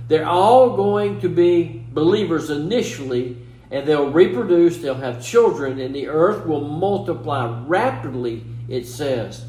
They're 0.10 0.26
all 0.26 0.76
going 0.76 1.22
to 1.22 1.30
be 1.30 1.86
believers 1.94 2.50
initially, 2.50 3.38
and 3.70 3.88
they'll 3.88 4.10
reproduce, 4.10 4.80
they'll 4.80 4.96
have 4.96 5.24
children, 5.24 5.80
and 5.80 5.94
the 5.94 6.08
earth 6.08 6.48
will 6.48 6.68
multiply 6.68 7.64
rapidly, 7.68 8.44
it 8.68 8.88
says. 8.88 9.46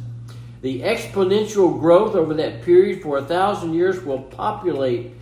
The 0.60 0.82
exponential 0.82 1.80
growth 1.80 2.14
over 2.14 2.34
that 2.34 2.60
period 2.62 3.00
for 3.02 3.16
a 3.16 3.24
thousand 3.24 3.72
years 3.72 4.02
will 4.02 4.20
populate 4.20 5.14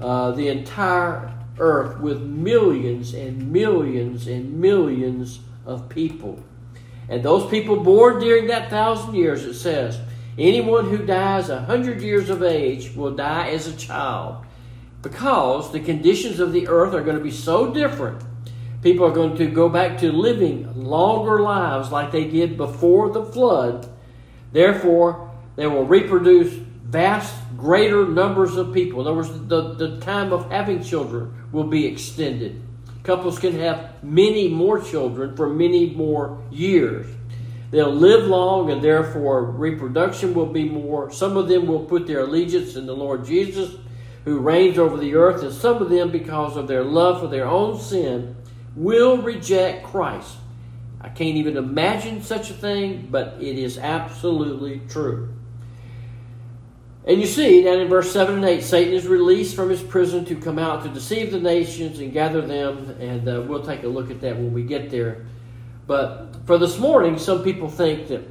uh, 0.00 0.30
the 0.30 0.48
entire 0.48 1.34
earth 1.58 2.00
with 2.00 2.22
millions 2.22 3.12
and 3.12 3.52
millions 3.52 4.26
and 4.26 4.58
millions 4.58 5.40
of 5.66 5.90
people. 5.90 6.42
And 7.10 7.22
those 7.22 7.50
people 7.50 7.76
born 7.82 8.20
during 8.20 8.46
that 8.46 8.70
thousand 8.70 9.14
years, 9.14 9.44
it 9.44 9.54
says, 9.54 10.00
anyone 10.38 10.88
who 10.88 11.04
dies 11.04 11.50
a 11.50 11.60
hundred 11.60 12.00
years 12.00 12.30
of 12.30 12.42
age 12.42 12.96
will 12.96 13.14
die 13.14 13.50
as 13.50 13.66
a 13.66 13.76
child 13.76 14.46
because 15.02 15.72
the 15.72 15.80
conditions 15.80 16.40
of 16.40 16.52
the 16.52 16.68
earth 16.68 16.94
are 16.94 17.02
going 17.02 17.16
to 17.16 17.22
be 17.22 17.30
so 17.30 17.72
different. 17.72 18.22
People 18.82 19.06
are 19.06 19.12
going 19.12 19.36
to 19.36 19.46
go 19.46 19.68
back 19.68 19.98
to 19.98 20.12
living 20.12 20.84
longer 20.84 21.40
lives 21.40 21.90
like 21.90 22.12
they 22.12 22.24
did 22.24 22.56
before 22.56 23.10
the 23.10 23.24
flood. 23.24 23.88
Therefore, 24.52 25.30
they 25.56 25.66
will 25.66 25.84
reproduce 25.84 26.52
vast, 26.52 27.34
greater 27.56 28.06
numbers 28.06 28.56
of 28.56 28.72
people. 28.72 29.00
In 29.00 29.06
other 29.08 29.16
words, 29.16 29.48
the, 29.48 29.74
the 29.74 30.00
time 30.00 30.32
of 30.32 30.50
having 30.50 30.82
children 30.82 31.46
will 31.52 31.64
be 31.64 31.86
extended. 31.86 32.62
Couples 33.02 33.38
can 33.38 33.58
have 33.58 34.02
many 34.02 34.48
more 34.48 34.80
children 34.80 35.36
for 35.36 35.48
many 35.48 35.90
more 35.90 36.42
years. 36.50 37.06
They'll 37.70 37.92
live 37.92 38.26
long 38.26 38.70
and 38.70 38.82
therefore 38.82 39.44
reproduction 39.44 40.34
will 40.34 40.46
be 40.46 40.64
more. 40.64 41.10
Some 41.10 41.36
of 41.36 41.48
them 41.48 41.66
will 41.66 41.84
put 41.84 42.06
their 42.06 42.20
allegiance 42.20 42.76
in 42.76 42.86
the 42.86 42.96
Lord 42.96 43.26
Jesus 43.26 43.74
who 44.28 44.38
reigns 44.40 44.78
over 44.78 44.96
the 44.96 45.14
earth, 45.14 45.42
and 45.42 45.52
some 45.52 45.80
of 45.80 45.90
them, 45.90 46.10
because 46.10 46.56
of 46.56 46.68
their 46.68 46.84
love 46.84 47.20
for 47.20 47.28
their 47.28 47.46
own 47.46 47.80
sin, 47.80 48.36
will 48.76 49.18
reject 49.18 49.86
Christ. 49.86 50.36
I 51.00 51.08
can't 51.08 51.36
even 51.36 51.56
imagine 51.56 52.22
such 52.22 52.50
a 52.50 52.54
thing, 52.54 53.08
but 53.10 53.38
it 53.40 53.58
is 53.58 53.78
absolutely 53.78 54.82
true. 54.88 55.34
And 57.06 57.20
you 57.20 57.26
see 57.26 57.62
down 57.62 57.80
in 57.80 57.88
verse 57.88 58.12
7 58.12 58.36
and 58.36 58.44
8, 58.44 58.62
Satan 58.62 58.92
is 58.92 59.06
released 59.06 59.56
from 59.56 59.70
his 59.70 59.82
prison 59.82 60.26
to 60.26 60.36
come 60.36 60.58
out 60.58 60.82
to 60.82 60.90
deceive 60.90 61.32
the 61.32 61.40
nations 61.40 62.00
and 62.00 62.12
gather 62.12 62.42
them, 62.42 62.96
and 63.00 63.26
uh, 63.26 63.42
we'll 63.46 63.64
take 63.64 63.82
a 63.84 63.88
look 63.88 64.10
at 64.10 64.20
that 64.20 64.36
when 64.36 64.52
we 64.52 64.62
get 64.62 64.90
there. 64.90 65.26
But 65.86 66.36
for 66.44 66.58
this 66.58 66.78
morning, 66.78 67.18
some 67.18 67.42
people 67.42 67.70
think 67.70 68.08
that 68.08 68.28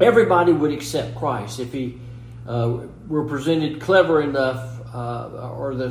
everybody 0.00 0.52
would 0.52 0.72
accept 0.72 1.16
Christ 1.16 1.60
if 1.60 1.72
he 1.72 2.00
uh, 2.46 2.78
were 3.08 3.24
presented 3.24 3.80
clever 3.80 4.20
enough, 4.22 4.80
uh, 4.94 5.50
or 5.56 5.74
the, 5.74 5.88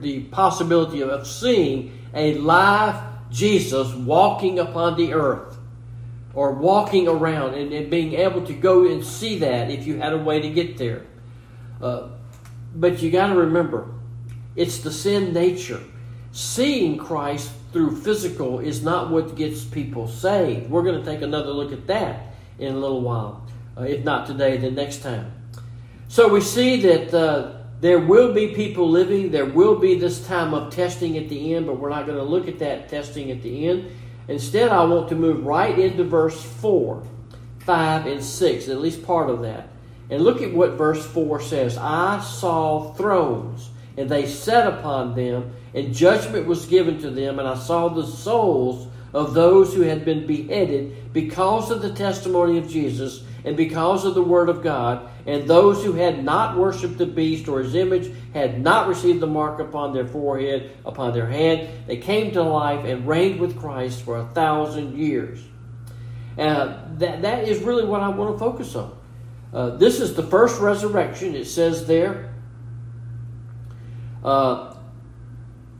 the 0.00 0.20
possibility 0.24 1.02
of 1.02 1.26
seeing 1.26 1.98
a 2.14 2.34
live 2.34 3.02
Jesus 3.30 3.92
walking 3.94 4.58
upon 4.58 4.96
the 4.96 5.12
earth 5.12 5.58
or 6.34 6.52
walking 6.52 7.08
around 7.08 7.54
and, 7.54 7.72
and, 7.72 7.90
being 7.90 8.12
able 8.12 8.44
to 8.44 8.52
go 8.52 8.86
and 8.86 9.04
see 9.04 9.38
that 9.38 9.70
if 9.70 9.86
you 9.86 9.96
had 9.96 10.12
a 10.12 10.18
way 10.18 10.40
to 10.40 10.50
get 10.50 10.76
there. 10.76 11.02
Uh, 11.80 12.08
but 12.74 13.02
you 13.02 13.10
got 13.10 13.28
to 13.28 13.34
remember, 13.34 13.88
it's 14.54 14.78
the 14.78 14.92
sin 14.92 15.32
nature. 15.32 15.82
Seeing 16.32 16.98
Christ 16.98 17.50
through 17.72 17.96
physical 17.96 18.58
is 18.60 18.82
not 18.82 19.10
what 19.10 19.34
gets 19.34 19.64
people 19.64 20.08
saved. 20.08 20.70
We're 20.70 20.82
going 20.82 21.02
to 21.02 21.10
take 21.10 21.22
another 21.22 21.50
look 21.50 21.72
at 21.72 21.86
that 21.86 22.34
in 22.58 22.74
a 22.74 22.78
little 22.78 23.00
while. 23.00 23.46
Uh, 23.76 23.82
if 23.84 24.04
not 24.04 24.26
today, 24.26 24.58
then 24.58 24.74
next 24.74 25.02
time. 25.02 25.32
So 26.08 26.28
we 26.28 26.40
see 26.40 26.80
that 26.82 27.12
uh, 27.12 27.52
there 27.80 27.98
will 27.98 28.32
be 28.32 28.48
people 28.48 28.88
living, 28.88 29.30
there 29.30 29.46
will 29.46 29.78
be 29.78 29.98
this 29.98 30.26
time 30.26 30.54
of 30.54 30.72
testing 30.72 31.18
at 31.18 31.28
the 31.28 31.54
end, 31.54 31.66
but 31.66 31.78
we're 31.78 31.90
not 31.90 32.06
going 32.06 32.18
to 32.18 32.24
look 32.24 32.48
at 32.48 32.58
that 32.60 32.88
testing 32.88 33.30
at 33.30 33.42
the 33.42 33.68
end. 33.68 33.90
Instead, 34.28 34.70
I 34.70 34.84
want 34.84 35.08
to 35.10 35.14
move 35.14 35.44
right 35.44 35.76
into 35.78 36.04
verse 36.04 36.40
4, 36.42 37.02
5, 37.58 38.06
and 38.06 38.24
6, 38.24 38.68
at 38.68 38.80
least 38.80 39.04
part 39.04 39.30
of 39.30 39.42
that. 39.42 39.68
And 40.08 40.22
look 40.22 40.42
at 40.42 40.52
what 40.52 40.72
verse 40.72 41.04
4 41.04 41.40
says 41.40 41.76
I 41.76 42.20
saw 42.20 42.92
thrones, 42.94 43.70
and 43.96 44.08
they 44.08 44.26
sat 44.26 44.66
upon 44.66 45.14
them, 45.14 45.52
and 45.74 45.94
judgment 45.94 46.46
was 46.46 46.66
given 46.66 46.98
to 47.00 47.10
them, 47.10 47.38
and 47.38 47.48
I 47.48 47.56
saw 47.56 47.88
the 47.88 48.06
souls 48.06 48.88
of 49.12 49.34
those 49.34 49.74
who 49.74 49.82
had 49.82 50.04
been 50.04 50.26
beheaded 50.26 51.12
because 51.12 51.70
of 51.70 51.82
the 51.82 51.92
testimony 51.92 52.58
of 52.58 52.68
Jesus 52.68 53.22
and 53.44 53.56
because 53.56 54.04
of 54.04 54.14
the 54.14 54.22
word 54.22 54.48
of 54.48 54.62
God, 54.62 55.08
and 55.26 55.48
those 55.48 55.82
who 55.84 55.92
had 55.92 56.24
not 56.24 56.56
worshipped 56.56 56.98
the 56.98 57.06
beast 57.06 57.48
or 57.48 57.60
his 57.60 57.74
image 57.74 58.12
had 58.32 58.60
not 58.60 58.86
received 58.86 59.20
the 59.20 59.26
mark 59.26 59.58
upon 59.58 59.92
their 59.92 60.06
forehead, 60.06 60.70
upon 60.84 61.12
their 61.12 61.28
hand, 61.28 61.68
they 61.86 61.96
came 61.96 62.32
to 62.32 62.42
life 62.42 62.84
and 62.84 63.08
reigned 63.08 63.40
with 63.40 63.58
Christ 63.58 64.02
for 64.02 64.18
a 64.18 64.26
thousand 64.28 64.96
years. 64.96 65.42
Uh, 66.38 66.78
that, 66.98 67.22
that 67.22 67.48
is 67.48 67.62
really 67.62 67.84
what 67.84 68.02
I 68.02 68.08
want 68.08 68.34
to 68.34 68.38
focus 68.38 68.74
on. 68.76 68.96
Uh, 69.52 69.70
this 69.70 70.00
is 70.00 70.14
the 70.14 70.22
first 70.22 70.60
resurrection, 70.60 71.34
it 71.34 71.46
says 71.46 71.86
there. 71.86 72.32
Uh, 74.22 74.74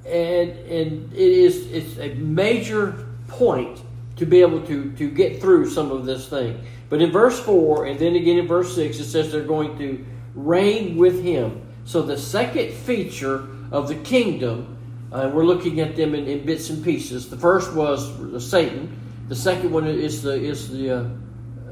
and 0.07 0.51
and 0.51 1.13
it 1.13 1.19
is 1.19 1.71
it's 1.73 1.99
a 1.99 2.15
major 2.15 3.07
point 3.27 3.81
to 4.17 4.27
be 4.27 4.41
able 4.41 4.61
to, 4.67 4.93
to 4.93 5.11
get 5.11 5.41
through 5.41 5.71
some 5.71 5.91
of 5.91 6.07
this 6.07 6.29
thing. 6.29 6.65
But 6.89 7.03
in 7.03 7.11
verse 7.11 7.39
4 7.41 7.87
and 7.87 7.99
then 7.99 8.17
again 8.17 8.39
in 8.39 8.47
verse 8.47 8.75
6, 8.75 8.99
it 8.99 9.05
says 9.05 9.31
they're 9.31 9.43
going 9.43 9.77
to 9.79 10.05
reign 10.35 10.97
with 10.97 11.23
him. 11.23 11.67
So 11.85 12.03
the 12.03 12.19
second 12.19 12.73
feature 12.73 13.49
of 13.71 13.89
the 13.89 13.97
kingdom 13.97 14.77
Uh, 15.13 15.31
we're 15.33 15.45
looking 15.45 15.81
at 15.81 15.95
them 15.95 16.15
in, 16.15 16.27
in, 16.27 16.45
bits 16.45 16.69
and 16.69 16.83
pieces. 16.83 17.31
The 17.31 17.37
first 17.37 17.73
was 17.73 18.11
Satan. 18.45 18.91
The 19.29 19.37
second 19.37 19.71
one 19.71 19.87
is 19.87 20.23
the 20.23 20.35
is 20.35 20.69
the 20.69 20.91
uh, 20.91 21.09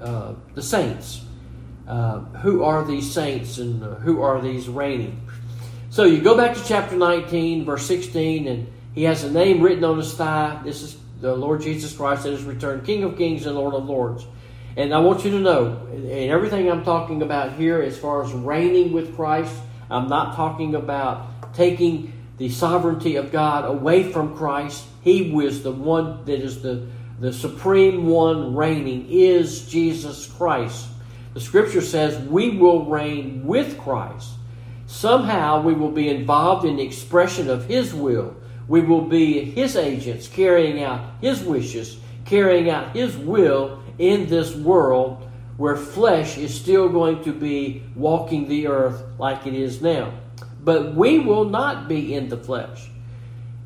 uh, 0.00 0.34
the 0.54 0.62
saints. 0.62 1.22
Uh, 1.86 2.20
who 2.40 2.62
are 2.62 2.84
these 2.84 3.12
saints 3.12 3.58
and 3.58 3.82
uh, 3.82 3.96
who 3.96 4.22
are 4.22 4.40
these 4.40 4.68
reigning? 4.68 5.20
So 5.90 6.04
you 6.04 6.22
go 6.22 6.36
back 6.36 6.56
to 6.56 6.64
chapter 6.64 6.96
19, 6.96 7.64
verse 7.64 7.84
16, 7.86 8.48
and 8.48 8.72
he 8.94 9.02
has 9.04 9.24
a 9.24 9.30
name 9.30 9.60
written 9.60 9.84
on 9.84 9.98
his 9.98 10.14
thigh. 10.14 10.60
This 10.64 10.82
is 10.82 10.96
the 11.24 11.34
Lord 11.34 11.62
Jesus 11.62 11.96
Christ 11.96 12.24
that 12.24 12.34
is 12.34 12.42
returned, 12.42 12.84
King 12.84 13.02
of 13.02 13.16
Kings 13.16 13.46
and 13.46 13.54
Lord 13.56 13.72
of 13.72 13.86
Lords. 13.86 14.26
And 14.76 14.92
I 14.92 14.98
want 14.98 15.24
you 15.24 15.30
to 15.30 15.40
know, 15.40 15.86
and 15.90 16.30
everything 16.30 16.70
I'm 16.70 16.84
talking 16.84 17.22
about 17.22 17.54
here, 17.54 17.80
as 17.80 17.96
far 17.96 18.22
as 18.22 18.30
reigning 18.30 18.92
with 18.92 19.16
Christ, 19.16 19.54
I'm 19.90 20.06
not 20.08 20.36
talking 20.36 20.74
about 20.74 21.54
taking 21.54 22.12
the 22.36 22.50
sovereignty 22.50 23.16
of 23.16 23.32
God 23.32 23.64
away 23.64 24.12
from 24.12 24.36
Christ. 24.36 24.84
He 25.00 25.30
was 25.30 25.62
the 25.62 25.72
one 25.72 26.26
that 26.26 26.40
is 26.40 26.60
the, 26.60 26.88
the 27.20 27.32
supreme 27.32 28.06
one 28.06 28.54
reigning, 28.54 29.06
is 29.08 29.66
Jesus 29.66 30.26
Christ. 30.26 30.88
The 31.32 31.40
scripture 31.40 31.80
says 31.80 32.18
we 32.28 32.50
will 32.50 32.84
reign 32.84 33.46
with 33.46 33.78
Christ. 33.78 34.32
Somehow 34.84 35.62
we 35.62 35.72
will 35.72 35.90
be 35.90 36.10
involved 36.10 36.66
in 36.66 36.76
the 36.76 36.82
expression 36.82 37.48
of 37.48 37.64
His 37.64 37.94
will. 37.94 38.36
We 38.68 38.80
will 38.80 39.02
be 39.02 39.44
His 39.44 39.76
agents, 39.76 40.28
carrying 40.28 40.82
out 40.82 41.14
His 41.20 41.42
wishes, 41.42 41.98
carrying 42.24 42.70
out 42.70 42.96
His 42.96 43.16
will 43.16 43.82
in 43.98 44.26
this 44.28 44.54
world 44.54 45.28
where 45.56 45.76
flesh 45.76 46.36
is 46.36 46.52
still 46.52 46.88
going 46.88 47.22
to 47.24 47.32
be 47.32 47.82
walking 47.94 48.48
the 48.48 48.66
earth 48.66 49.04
like 49.18 49.46
it 49.46 49.54
is 49.54 49.80
now. 49.80 50.12
But 50.62 50.94
we 50.94 51.18
will 51.18 51.44
not 51.44 51.88
be 51.88 52.14
in 52.14 52.28
the 52.28 52.36
flesh. 52.36 52.90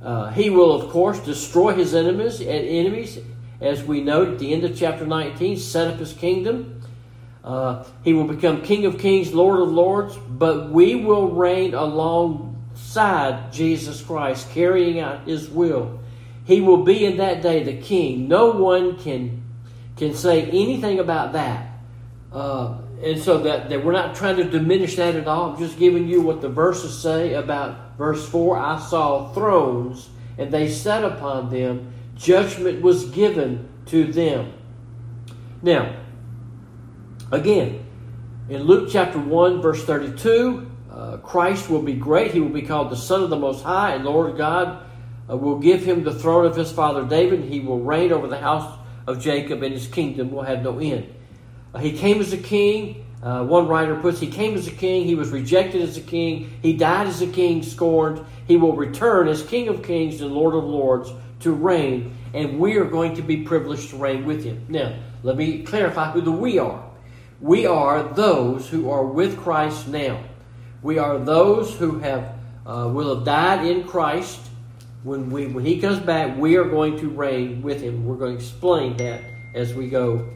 Uh, 0.03 0.31
he 0.31 0.51
will, 0.51 0.73
of 0.73 0.91
course, 0.91 1.19
destroy 1.21 1.75
his 1.75 1.95
enemies 1.95 2.41
and 2.41 2.49
enemies, 2.51 3.19
as 3.61 3.83
we 3.83 4.01
note 4.01 4.29
at 4.29 4.39
the 4.39 4.53
end 4.53 4.65
of 4.65 4.77
chapter 4.77 5.07
19, 5.07 5.57
set 5.57 5.89
up 5.89 5.99
his 5.99 6.13
kingdom. 6.13 6.83
Uh, 7.43 7.85
he 8.05 8.13
will 8.13 8.27
become 8.27 8.63
King 8.63 8.85
of 8.85 8.99
Kings, 8.99 9.33
Lord 9.33 9.61
of 9.61 9.71
Lords, 9.71 10.17
but 10.29 10.71
we 10.71 10.95
will 10.95 11.31
reign 11.31 11.75
alongside 12.79 13.53
Jesus 13.53 14.03
Christ, 14.03 14.51
carrying 14.53 15.01
out 15.01 15.27
his 15.27 15.49
will. 15.49 16.01
He 16.45 16.61
will 16.61 16.85
be 16.85 17.05
in 17.05 17.19
that 17.19 17.43
day 17.43 17.63
the 17.63 17.81
king. 17.81 18.29
No 18.29 18.51
one 18.53 18.97
can 18.97 19.43
can 19.97 20.15
say 20.15 20.45
anything 20.45 21.01
about 21.01 21.33
that. 21.33 21.73
Uh, 22.33 22.79
and 23.03 23.21
so 23.21 23.39
that, 23.39 23.69
that 23.69 23.85
we're 23.85 23.93
not 23.93 24.15
trying 24.15 24.37
to 24.37 24.45
diminish 24.45 24.95
that 24.97 25.17
at 25.17 25.27
all. 25.27 25.53
I'm 25.53 25.59
just 25.59 25.77
giving 25.79 26.07
you 26.07 26.21
what 26.23 26.41
the 26.41 26.49
verses 26.49 26.97
say 26.97 27.35
about 27.35 27.97
verse 27.99 28.27
4 28.29 28.59
I 28.59 28.79
saw 28.79 29.33
thrones, 29.33 30.09
and 30.37 30.53
they 30.53 30.69
sat 30.69 31.05
upon 31.05 31.51
them, 31.51 31.93
judgment 32.17 32.81
was 32.81 33.11
given 33.11 33.69
to 33.87 34.13
them. 34.13 34.53
Now, 35.63 35.97
again, 37.33 37.85
in 38.49 38.63
Luke 38.63 38.89
chapter 38.91 39.19
1, 39.19 39.61
verse 39.61 39.85
32, 39.85 40.68
uh, 40.99 41.17
Christ 41.19 41.71
will 41.71 41.83
be 41.83 41.95
great. 41.95 42.33
He 42.33 42.41
will 42.41 42.49
be 42.49 42.63
called 42.63 42.91
the 42.91 42.97
Son 42.97 43.23
of 43.23 43.31
the 43.31 43.37
Most 43.37 43.63
High, 43.63 43.95
and 43.95 44.05
Lord 44.05 44.37
God 44.37 44.83
uh, 45.31 45.37
will 45.37 45.61
give 45.61 45.85
him 45.85 46.03
the 46.03 46.13
throne 46.13 46.45
of 46.45 46.57
his 46.57 46.73
father 46.73 47.05
David. 47.05 47.45
He 47.45 47.61
will 47.61 47.79
reign 47.79 48.11
over 48.11 48.27
the 48.27 48.41
house 48.41 48.77
of 49.07 49.21
Jacob, 49.21 49.63
and 49.63 49.73
his 49.73 49.87
kingdom 49.87 50.33
will 50.33 50.43
have 50.43 50.65
no 50.65 50.81
end. 50.81 51.15
Uh, 51.73 51.79
he 51.79 51.97
came 51.97 52.21
as 52.21 52.33
a 52.33 52.39
king. 52.39 53.05
Uh, 53.23 53.45
one 53.45 53.69
writer 53.69 53.95
puts, 53.97 54.19
He 54.19 54.27
came 54.27 54.57
as 54.57 54.67
a 54.67 54.73
king. 54.73 55.05
He 55.05 55.15
was 55.15 55.31
rejected 55.31 55.83
as 55.83 55.97
a 55.97 56.01
king. 56.01 56.51
He 56.63 56.73
died 56.73 57.07
as 57.07 57.23
a 57.23 57.29
king, 57.29 57.63
scorned. 57.63 58.25
He 58.49 58.57
will 58.57 58.75
return 58.75 59.29
as 59.29 59.43
King 59.45 59.69
of 59.69 59.85
kings 59.85 60.21
and 60.21 60.33
Lord 60.33 60.55
of 60.55 60.65
lords 60.65 61.13
to 61.41 61.53
reign, 61.53 62.17
and 62.35 62.59
we 62.59 62.77
are 62.77 62.85
going 62.85 63.15
to 63.15 63.23
be 63.23 63.45
privileged 63.45 63.91
to 63.91 63.97
reign 63.99 64.25
with 64.25 64.43
him. 64.45 64.67
Now, 64.69 64.99
let 65.23 65.37
me 65.37 65.63
clarify 65.63 66.11
who 66.11 66.23
the 66.23 66.33
we 66.33 66.59
are. 66.59 66.85
We 67.41 67.67
are 67.67 68.03
those 68.03 68.69
who 68.69 68.91
are 68.91 69.05
with 69.05 69.39
Christ 69.39 69.87
now. 69.87 70.25
We 70.83 70.99
are 70.99 71.19
those 71.19 71.75
who 71.75 71.99
have 71.99 72.35
uh, 72.67 72.91
will 72.93 73.17
have 73.17 73.25
died 73.25 73.67
in 73.67 73.85
Christ 73.85 74.49
when 75.03 75.31
we 75.31 75.47
when 75.47 75.65
he 75.65 75.81
comes 75.81 76.01
back, 76.01 76.37
we 76.37 76.57
are 76.57 76.65
going 76.65 76.99
to 76.99 77.09
reign 77.09 77.63
with 77.63 77.81
him. 77.81 78.05
We're 78.05 78.17
going 78.17 78.37
to 78.37 78.43
explain 78.43 78.97
that 78.97 79.23
as 79.55 79.75
we 79.75 79.89
go 79.89 80.29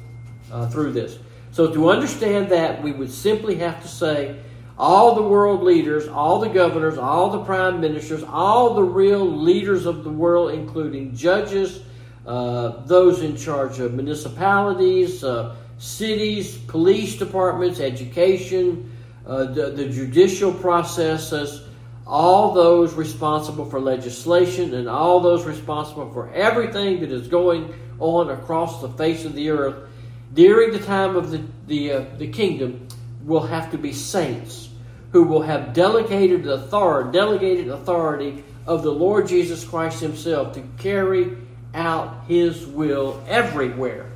uh, 0.50 0.68
through 0.68 0.92
this. 0.92 1.18
So 1.50 1.72
to 1.72 1.90
understand 1.90 2.48
that, 2.50 2.83
we 2.83 2.92
would 2.92 3.11
simply 3.11 3.57
have 3.57 3.83
to 3.83 3.88
say 3.88 4.40
all 4.78 5.14
the 5.14 5.22
world 5.22 5.62
leaders, 5.62 6.09
all 6.09 6.38
the 6.38 6.48
governors, 6.48 6.96
all 6.96 7.31
the 7.31 7.44
prime 7.44 7.81
ministers, 7.81 8.22
all 8.22 8.74
the 8.74 8.83
real 8.83 9.24
leaders 9.24 9.85
of 9.85 10.05
the 10.05 10.11
world, 10.11 10.52
including 10.52 11.14
judges, 11.14 11.83
uh, 12.26 12.85
those 12.87 13.22
in 13.22 13.37
charge 13.37 13.81
of 13.81 13.94
municipalities, 13.94 15.22
uh, 15.24 15.55
cities, 15.78 16.57
police 16.57 17.16
departments, 17.16 17.81
education, 17.81 18.90
uh, 19.26 19.44
the, 19.44 19.70
the 19.70 19.88
judicial 19.88 20.52
processes 20.52 21.62
all 22.06 22.52
those 22.52 22.94
responsible 22.94 23.64
for 23.64 23.80
legislation 23.80 24.74
and 24.74 24.88
all 24.88 25.20
those 25.20 25.44
responsible 25.44 26.12
for 26.12 26.32
everything 26.32 27.00
that 27.00 27.12
is 27.12 27.28
going 27.28 27.72
on 28.00 28.30
across 28.30 28.80
the 28.80 28.88
face 28.90 29.24
of 29.24 29.35
the 29.35 29.50
earth 29.50 29.88
during 30.35 30.72
the 30.72 30.80
time 30.80 31.16
of 31.16 31.30
the, 31.30 31.42
the, 31.66 31.92
uh, 31.92 32.04
the 32.18 32.26
kingdom 32.26 32.88
will 33.24 33.46
have 33.46 33.70
to 33.70 33.78
be 33.78 33.92
saints 33.92 34.68
who 35.12 35.22
will 35.22 35.42
have 35.42 35.74
delegated 35.74 36.46
authority, 36.46 37.12
delegated 37.12 37.68
authority 37.68 38.42
of 38.66 38.82
the 38.82 38.90
Lord 38.90 39.28
Jesus 39.28 39.64
Christ 39.64 40.00
Himself 40.00 40.54
to 40.54 40.62
carry 40.78 41.37
out 41.74 42.24
His 42.26 42.66
will 42.66 43.22
everywhere. 43.28 44.11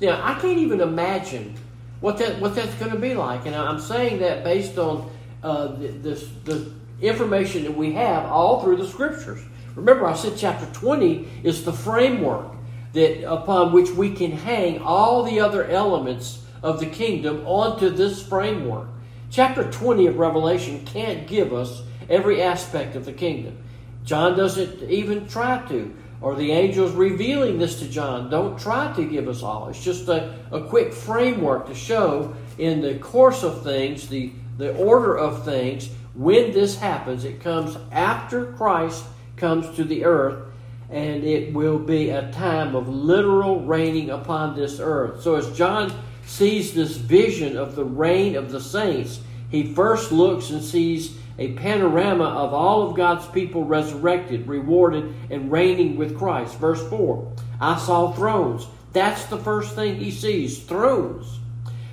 Now, 0.00 0.20
I 0.22 0.38
can't 0.40 0.58
even 0.58 0.80
imagine 0.80 1.56
what 2.00 2.18
that 2.18 2.40
what 2.40 2.54
that's 2.54 2.74
going 2.74 2.92
to 2.92 2.98
be 2.98 3.14
like, 3.14 3.46
and 3.46 3.54
I'm 3.54 3.80
saying 3.80 4.20
that 4.20 4.44
based 4.44 4.78
on 4.78 5.10
uh, 5.42 5.68
the, 5.68 6.72
information 7.00 7.62
that 7.62 7.76
we 7.76 7.92
have 7.92 8.26
all 8.26 8.62
through 8.62 8.76
the 8.76 8.86
scriptures. 8.86 9.40
Remember, 9.76 10.06
I 10.06 10.14
said 10.14 10.32
chapter 10.36 10.66
20 10.72 11.28
is 11.44 11.64
the 11.64 11.72
framework 11.72 12.52
that 12.92 13.22
upon 13.30 13.72
which 13.72 13.90
we 13.90 14.12
can 14.12 14.32
hang 14.32 14.80
all 14.80 15.22
the 15.22 15.38
other 15.38 15.64
elements 15.66 16.44
of 16.62 16.80
the 16.80 16.86
kingdom 16.86 17.46
onto 17.46 17.88
this 17.90 18.20
framework. 18.20 18.88
Chapter 19.30 19.70
20 19.70 20.06
of 20.06 20.18
Revelation 20.18 20.84
can't 20.84 21.28
give 21.28 21.52
us 21.52 21.82
every 22.08 22.42
aspect 22.42 22.96
of 22.96 23.04
the 23.04 23.12
kingdom. 23.12 23.56
John 24.04 24.36
doesn't 24.36 24.82
even 24.90 25.28
try 25.28 25.58
to, 25.68 25.94
or 26.20 26.34
the 26.34 26.50
angels 26.52 26.92
revealing 26.92 27.58
this 27.58 27.78
to 27.80 27.88
John 27.88 28.30
don't 28.30 28.58
try 28.58 28.92
to 28.94 29.04
give 29.04 29.28
us 29.28 29.42
all. 29.42 29.68
It's 29.68 29.82
just 29.82 30.08
a, 30.08 30.34
a 30.50 30.62
quick 30.62 30.92
framework 30.92 31.68
to 31.68 31.74
show 31.74 32.34
in 32.58 32.80
the 32.80 32.96
course 32.98 33.44
of 33.44 33.62
things, 33.62 34.08
the, 34.08 34.32
the 34.56 34.74
order 34.76 35.16
of 35.16 35.44
things, 35.44 35.88
when 36.14 36.52
this 36.52 36.76
happens, 36.76 37.24
it 37.24 37.40
comes 37.40 37.76
after 37.92 38.46
Christ 38.52 39.04
comes 39.36 39.74
to 39.76 39.84
the 39.84 40.04
earth, 40.04 40.48
and 40.90 41.22
it 41.22 41.52
will 41.54 41.78
be 41.78 42.10
a 42.10 42.32
time 42.32 42.74
of 42.74 42.88
literal 42.88 43.60
reigning 43.60 44.10
upon 44.10 44.56
this 44.56 44.80
earth. 44.80 45.22
So, 45.22 45.36
as 45.36 45.56
John 45.56 45.92
sees 46.26 46.74
this 46.74 46.96
vision 46.96 47.56
of 47.56 47.76
the 47.76 47.84
reign 47.84 48.34
of 48.34 48.50
the 48.50 48.60
saints, 48.60 49.20
he 49.48 49.72
first 49.74 50.10
looks 50.10 50.50
and 50.50 50.62
sees 50.62 51.16
a 51.38 51.52
panorama 51.52 52.24
of 52.24 52.52
all 52.52 52.88
of 52.88 52.96
God's 52.96 53.26
people 53.28 53.64
resurrected, 53.64 54.48
rewarded, 54.48 55.14
and 55.30 55.52
reigning 55.52 55.96
with 55.96 56.18
Christ. 56.18 56.58
Verse 56.58 56.86
4 56.88 57.32
I 57.60 57.78
saw 57.78 58.12
thrones. 58.12 58.66
That's 58.92 59.26
the 59.26 59.38
first 59.38 59.74
thing 59.74 59.96
he 59.96 60.10
sees 60.10 60.58
thrones. 60.62 61.38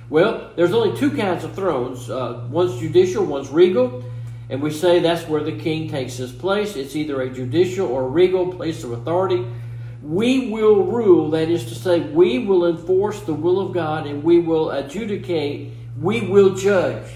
Well, 0.08 0.52
there's 0.56 0.72
only 0.72 0.96
two 0.96 1.10
kinds 1.10 1.44
of 1.44 1.54
thrones 1.54 2.08
uh, 2.10 2.46
one's 2.50 2.78
judicial, 2.78 3.24
one's 3.24 3.50
regal. 3.50 4.04
And 4.48 4.62
we 4.62 4.70
say 4.70 5.00
that's 5.00 5.28
where 5.28 5.42
the 5.42 5.58
king 5.58 5.90
takes 5.90 6.14
his 6.14 6.30
place. 6.30 6.76
It's 6.76 6.94
either 6.94 7.20
a 7.20 7.30
judicial 7.30 7.88
or 7.88 8.08
regal 8.08 8.52
place 8.52 8.84
of 8.84 8.92
authority. 8.92 9.44
We 10.02 10.50
will 10.50 10.84
rule, 10.84 11.30
that 11.30 11.48
is 11.48 11.64
to 11.64 11.74
say, 11.74 12.00
we 12.00 12.38
will 12.38 12.66
enforce 12.66 13.20
the 13.22 13.34
will 13.34 13.58
of 13.58 13.72
God 13.72 14.06
and 14.06 14.22
we 14.22 14.38
will 14.38 14.70
adjudicate, 14.70 15.72
we 16.00 16.20
will 16.20 16.54
judge. 16.54 17.10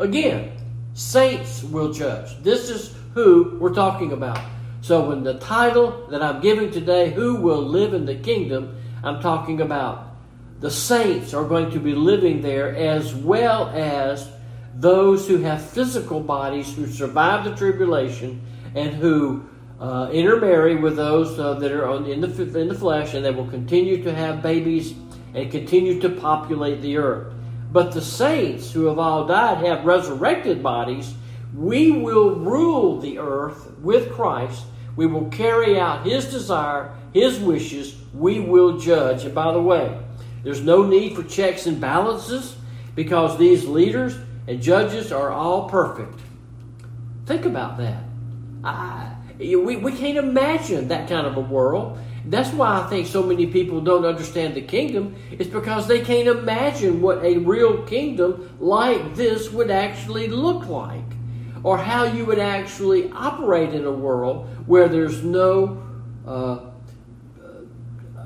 Again, 0.00 0.57
saints 0.98 1.62
will 1.62 1.92
judge. 1.92 2.42
This 2.42 2.68
is 2.68 2.92
who 3.14 3.56
we're 3.60 3.72
talking 3.72 4.12
about. 4.12 4.40
So, 4.80 5.08
when 5.08 5.22
the 5.22 5.38
title 5.38 6.08
that 6.10 6.22
I'm 6.22 6.40
giving 6.40 6.72
today, 6.72 7.10
Who 7.10 7.36
Will 7.36 7.62
Live 7.62 7.94
in 7.94 8.04
the 8.04 8.16
Kingdom, 8.16 8.76
I'm 9.04 9.20
talking 9.20 9.60
about 9.60 10.16
the 10.58 10.70
saints 10.70 11.34
are 11.34 11.44
going 11.44 11.70
to 11.70 11.78
be 11.78 11.94
living 11.94 12.42
there 12.42 12.74
as 12.74 13.14
well 13.14 13.68
as 13.68 14.28
those 14.74 15.28
who 15.28 15.38
have 15.38 15.62
physical 15.62 16.20
bodies 16.20 16.74
who 16.74 16.86
survive 16.88 17.44
the 17.44 17.54
tribulation 17.54 18.40
and 18.74 18.90
who 18.90 19.48
uh, 19.80 20.10
intermarry 20.12 20.74
with 20.74 20.96
those 20.96 21.38
uh, 21.38 21.54
that 21.54 21.70
are 21.70 21.88
on, 21.88 22.06
in, 22.06 22.20
the, 22.20 22.58
in 22.58 22.66
the 22.66 22.74
flesh, 22.74 23.14
and 23.14 23.24
they 23.24 23.30
will 23.30 23.46
continue 23.46 24.02
to 24.02 24.12
have 24.12 24.42
babies 24.42 24.94
and 25.34 25.48
continue 25.52 26.00
to 26.00 26.08
populate 26.08 26.82
the 26.82 26.96
earth. 26.96 27.32
But 27.70 27.92
the 27.92 28.00
saints 28.00 28.72
who 28.72 28.86
have 28.86 28.98
all 28.98 29.26
died 29.26 29.64
have 29.64 29.84
resurrected 29.84 30.62
bodies 30.62 31.14
We 31.54 31.90
will 31.90 32.36
rule 32.36 33.00
the 33.00 33.18
earth 33.18 33.78
with 33.80 34.12
Christ. 34.12 34.64
We 34.96 35.06
will 35.06 35.28
carry 35.30 35.78
out 35.78 36.06
His 36.06 36.30
desire, 36.30 36.94
His 37.12 37.38
wishes. 37.38 37.96
We 38.12 38.40
will 38.40 38.78
judge. 38.78 39.24
And 39.24 39.34
by 39.34 39.52
the 39.52 39.62
way, 39.62 39.98
there's 40.42 40.62
no 40.62 40.84
need 40.84 41.16
for 41.16 41.22
checks 41.22 41.66
and 41.66 41.80
balances 41.80 42.56
because 42.94 43.38
these 43.38 43.64
leaders 43.64 44.16
and 44.46 44.60
judges 44.62 45.12
are 45.12 45.30
all 45.30 45.68
perfect. 45.68 46.20
Think 47.26 47.44
about 47.44 47.78
that. 47.78 48.07
We, 49.38 49.76
we 49.76 49.92
can't 49.92 50.18
imagine 50.18 50.88
that 50.88 51.08
kind 51.08 51.26
of 51.26 51.36
a 51.36 51.40
world. 51.40 51.98
That's 52.24 52.50
why 52.50 52.80
I 52.80 52.86
think 52.88 53.06
so 53.06 53.22
many 53.22 53.46
people 53.46 53.80
don't 53.80 54.04
understand 54.04 54.54
the 54.54 54.62
kingdom. 54.62 55.14
It's 55.30 55.48
because 55.48 55.86
they 55.86 56.00
can't 56.00 56.28
imagine 56.28 57.00
what 57.00 57.24
a 57.24 57.38
real 57.38 57.82
kingdom 57.86 58.56
like 58.60 59.14
this 59.14 59.50
would 59.50 59.70
actually 59.70 60.28
look 60.28 60.66
like, 60.66 61.04
or 61.62 61.78
how 61.78 62.04
you 62.04 62.26
would 62.26 62.38
actually 62.38 63.10
operate 63.12 63.72
in 63.74 63.84
a 63.84 63.92
world 63.92 64.48
where 64.66 64.88
there's 64.88 65.22
no 65.22 65.82
uh, 66.26 66.58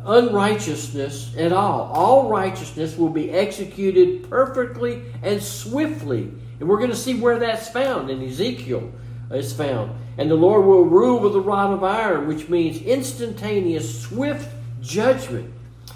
unrighteousness 0.04 1.36
at 1.36 1.52
all. 1.52 1.92
All 1.92 2.28
righteousness 2.28 2.96
will 2.96 3.10
be 3.10 3.30
executed 3.30 4.28
perfectly 4.28 5.02
and 5.22 5.40
swiftly. 5.40 6.32
And 6.58 6.68
we're 6.68 6.78
going 6.78 6.90
to 6.90 6.96
see 6.96 7.20
where 7.20 7.38
that's 7.38 7.68
found 7.68 8.10
in 8.10 8.22
Ezekiel. 8.22 8.90
It's 9.30 9.52
found. 9.52 9.92
And 10.18 10.30
the 10.30 10.34
Lord 10.34 10.66
will 10.66 10.84
rule 10.84 11.18
with 11.18 11.34
a 11.34 11.40
rod 11.40 11.72
of 11.72 11.82
iron, 11.82 12.26
which 12.26 12.48
means 12.48 12.82
instantaneous, 12.82 14.02
swift 14.02 14.48
judgment. 14.80 15.52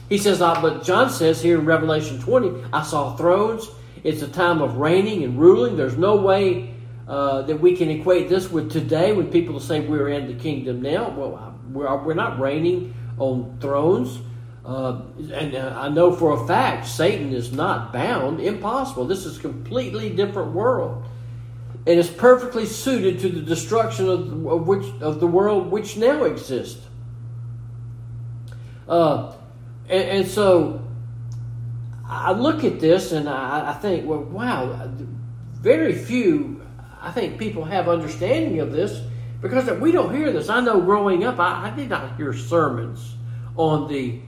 He 0.09 0.19
says, 0.19 0.41
uh, 0.41 0.61
but 0.61 0.85
John 0.85 1.11
says 1.11 1.43
here 1.43 1.59
in 1.59 1.67
Revelation 1.67 2.21
20, 2.21 2.65
I 2.73 2.83
saw 2.83 3.17
thrones. 3.17 3.69
It's 4.05 4.23
a 4.23 4.29
time 4.29 4.63
of 4.63 4.77
reigning 4.77 5.25
and 5.25 5.39
ruling. 5.39 5.77
There's 5.77 5.99
no 5.99 6.17
way 6.17 6.75
uh, 7.09 7.43
that 7.43 7.61
we 7.61 7.77
can 7.77 7.91
equate 7.91 8.29
this 8.29 8.51
with 8.51 8.71
today 8.71 9.13
when 9.13 9.31
people 9.31 9.61
say 9.61 9.81
we're 9.81 10.09
in 10.09 10.29
the 10.29 10.35
kingdom 10.35 10.81
now. 10.81 11.11
Well, 11.11 11.59
we're, 11.73 12.05
we're 12.05 12.15
not 12.15 12.39
reigning 12.39 12.95
on 13.19 13.59
thrones. 13.61 14.21
Uh, 14.65 15.03
and 15.33 15.55
uh, 15.55 15.79
I 15.79 15.89
know 15.89 16.13
for 16.13 16.43
a 16.43 16.47
fact 16.47 16.87
Satan 16.87 17.33
is 17.33 17.53
not 17.53 17.93
bound. 17.93 18.41
Impossible. 18.41 19.05
This 19.05 19.25
is 19.25 19.39
a 19.39 19.41
completely 19.41 20.11
different 20.11 20.53
world 20.53 21.05
and 21.87 22.01
is 22.01 22.11
perfectly 22.11 22.67
suited 22.67 23.21
to 23.21 23.29
the 23.29 23.41
destruction 23.41 24.09
of, 24.09 24.47
of 24.47 24.67
which 24.67 24.87
of 25.01 25.21
the 25.21 25.27
world 25.27 25.71
which 25.71 25.97
now 25.97 26.25
exists. 26.25 26.85
Uh, 28.89 29.33
and, 29.89 30.03
and, 30.03 30.29
so 30.29 30.85
I 32.07 32.33
look 32.33 32.65
at 32.65 32.79
this 32.79 33.13
and 33.13 33.29
I, 33.29 33.71
I, 33.71 33.73
think, 33.75 34.07
well, 34.07 34.21
wow, 34.21 34.91
very 35.55 35.93
few, 35.93 36.65
I 37.01 37.11
think 37.11 37.37
people 37.37 37.65
have 37.65 37.89
understanding 37.89 38.61
of 38.61 38.71
this 38.71 39.03
because 39.41 39.69
we 39.81 39.91
don't 39.91 40.15
hear 40.15 40.33
this. 40.33 40.49
I 40.49 40.61
know 40.61 40.81
growing 40.81 41.25
up, 41.25 41.41
I, 41.41 41.69
I 41.69 41.71
did 41.71 41.89
not 41.89 42.17
hear 42.17 42.33
sermons 42.33 43.17
on 43.57 43.89
the 43.89 44.21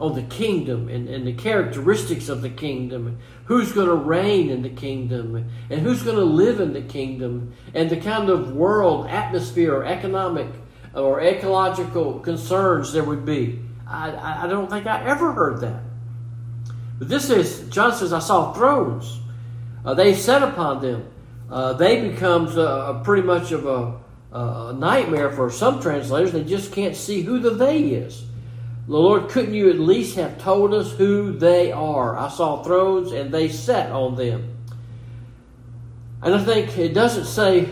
on 0.00 0.14
the 0.14 0.22
kingdom 0.22 0.88
and, 0.88 1.08
and 1.08 1.26
the 1.26 1.32
characteristics 1.32 2.28
of 2.28 2.42
the 2.42 2.50
kingdom, 2.50 3.18
who's 3.46 3.72
going 3.72 3.88
to 3.88 3.94
reign 3.94 4.50
in 4.50 4.62
the 4.62 4.70
kingdom, 4.70 5.50
and 5.70 5.80
who's 5.80 6.02
going 6.02 6.16
to 6.16 6.24
live 6.24 6.60
in 6.60 6.72
the 6.72 6.82
kingdom, 6.82 7.52
and 7.74 7.90
the 7.90 7.96
kind 7.96 8.30
of 8.30 8.54
world, 8.54 9.06
atmosphere, 9.08 9.74
or 9.74 9.84
economic 9.84 10.48
or 10.94 11.20
ecological 11.20 12.20
concerns 12.20 12.92
there 12.92 13.04
would 13.04 13.24
be. 13.24 13.60
I, 13.86 14.44
I 14.44 14.46
don't 14.46 14.68
think 14.68 14.86
I 14.86 15.04
ever 15.04 15.32
heard 15.32 15.60
that. 15.60 15.82
But 16.98 17.08
this 17.08 17.30
is, 17.30 17.68
John 17.70 17.94
says, 17.94 18.12
I 18.12 18.18
saw 18.18 18.52
thrones. 18.52 19.20
Uh, 19.84 19.94
they 19.94 20.14
sat 20.14 20.42
upon 20.42 20.82
them. 20.82 21.08
Uh, 21.50 21.72
they 21.74 22.10
becomes 22.10 22.54
pretty 23.04 23.22
much 23.22 23.52
of 23.52 23.66
a, 23.66 23.98
a, 24.36 24.72
nightmare 24.74 25.30
for 25.30 25.50
some 25.50 25.80
translators. 25.80 26.32
They 26.32 26.44
just 26.44 26.72
can't 26.72 26.94
see 26.94 27.22
who 27.22 27.38
the 27.38 27.50
they 27.50 27.84
is. 27.84 28.24
The 28.88 28.96
Lord, 28.96 29.28
couldn't 29.28 29.52
you 29.52 29.68
at 29.68 29.78
least 29.78 30.16
have 30.16 30.38
told 30.38 30.72
us 30.72 30.92
who 30.92 31.32
they 31.32 31.72
are? 31.72 32.16
I 32.16 32.30
saw 32.30 32.62
thrones 32.62 33.12
and 33.12 33.30
they 33.30 33.50
sat 33.50 33.92
on 33.92 34.16
them. 34.16 34.56
And 36.22 36.34
I 36.34 36.42
think 36.42 36.78
it 36.78 36.94
doesn't 36.94 37.26
say 37.26 37.68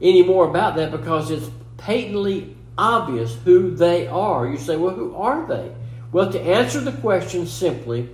any 0.00 0.22
more 0.22 0.48
about 0.48 0.76
that 0.76 0.90
because 0.90 1.30
it's 1.30 1.50
patently 1.76 2.56
obvious 2.78 3.36
who 3.44 3.76
they 3.76 4.06
are. 4.06 4.48
You 4.48 4.56
say, 4.56 4.76
well, 4.76 4.94
who 4.94 5.14
are 5.16 5.46
they? 5.46 5.70
Well, 6.12 6.32
to 6.32 6.40
answer 6.40 6.80
the 6.80 6.92
question 6.92 7.46
simply, 7.46 8.08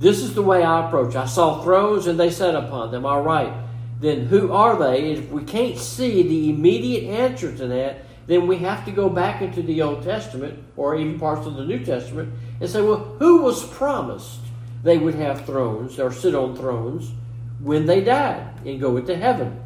this 0.00 0.24
is 0.24 0.34
the 0.34 0.42
way 0.42 0.64
I 0.64 0.88
approach. 0.88 1.14
I 1.14 1.26
saw 1.26 1.62
thrones 1.62 2.08
and 2.08 2.18
they 2.18 2.30
sat 2.30 2.56
upon 2.56 2.90
them. 2.90 3.06
All 3.06 3.22
right. 3.22 3.52
Then 4.00 4.26
who 4.26 4.50
are 4.52 4.76
they? 4.76 5.12
If 5.12 5.30
we 5.30 5.44
can't 5.44 5.78
see 5.78 6.24
the 6.24 6.50
immediate 6.50 7.08
answer 7.08 7.56
to 7.56 7.68
that, 7.68 8.02
then 8.26 8.46
we 8.46 8.58
have 8.58 8.84
to 8.84 8.90
go 8.90 9.08
back 9.08 9.40
into 9.40 9.62
the 9.62 9.82
Old 9.82 10.02
Testament 10.02 10.62
or 10.76 10.96
even 10.96 11.18
parts 11.18 11.46
of 11.46 11.54
the 11.54 11.64
New 11.64 11.84
Testament 11.84 12.32
and 12.60 12.68
say, 12.68 12.82
well, 12.82 13.16
who 13.18 13.42
was 13.42 13.64
promised 13.68 14.40
they 14.82 14.98
would 14.98 15.14
have 15.14 15.46
thrones 15.46 15.98
or 15.98 16.12
sit 16.12 16.34
on 16.34 16.56
thrones 16.56 17.12
when 17.60 17.86
they 17.86 18.00
died 18.00 18.48
and 18.64 18.80
go 18.80 18.96
into 18.96 19.16
heaven? 19.16 19.60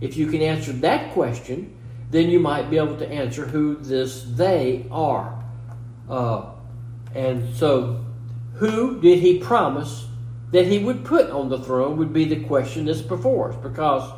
If 0.00 0.16
you 0.16 0.26
can 0.26 0.42
answer 0.42 0.72
that 0.72 1.12
question, 1.12 1.76
then 2.10 2.30
you 2.30 2.40
might 2.40 2.68
be 2.68 2.78
able 2.78 2.96
to 2.96 3.08
answer 3.08 3.46
who 3.46 3.76
this 3.76 4.24
they 4.24 4.86
are. 4.90 5.42
Uh, 6.08 6.50
and 7.14 7.54
so, 7.56 8.04
who 8.54 9.00
did 9.00 9.20
he 9.20 9.38
promise 9.38 10.06
that 10.50 10.66
he 10.66 10.78
would 10.78 11.04
put 11.04 11.30
on 11.30 11.48
the 11.48 11.58
throne 11.58 11.96
would 11.96 12.12
be 12.12 12.24
the 12.24 12.44
question 12.44 12.86
that's 12.86 13.00
before 13.00 13.52
us 13.52 13.56
because 13.62 14.12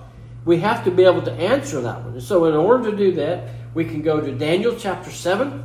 we 0.44 0.58
have 0.58 0.84
to 0.84 0.90
be 0.90 1.04
able 1.04 1.22
to 1.22 1.32
answer 1.32 1.80
that 1.80 2.02
one. 2.04 2.14
And 2.14 2.22
so, 2.22 2.44
in 2.44 2.54
order 2.54 2.90
to 2.90 2.96
do 2.96 3.12
that, 3.12 3.48
we 3.76 3.84
can 3.84 4.00
go 4.00 4.18
to 4.22 4.32
Daniel 4.32 4.74
chapter 4.74 5.10
7. 5.10 5.62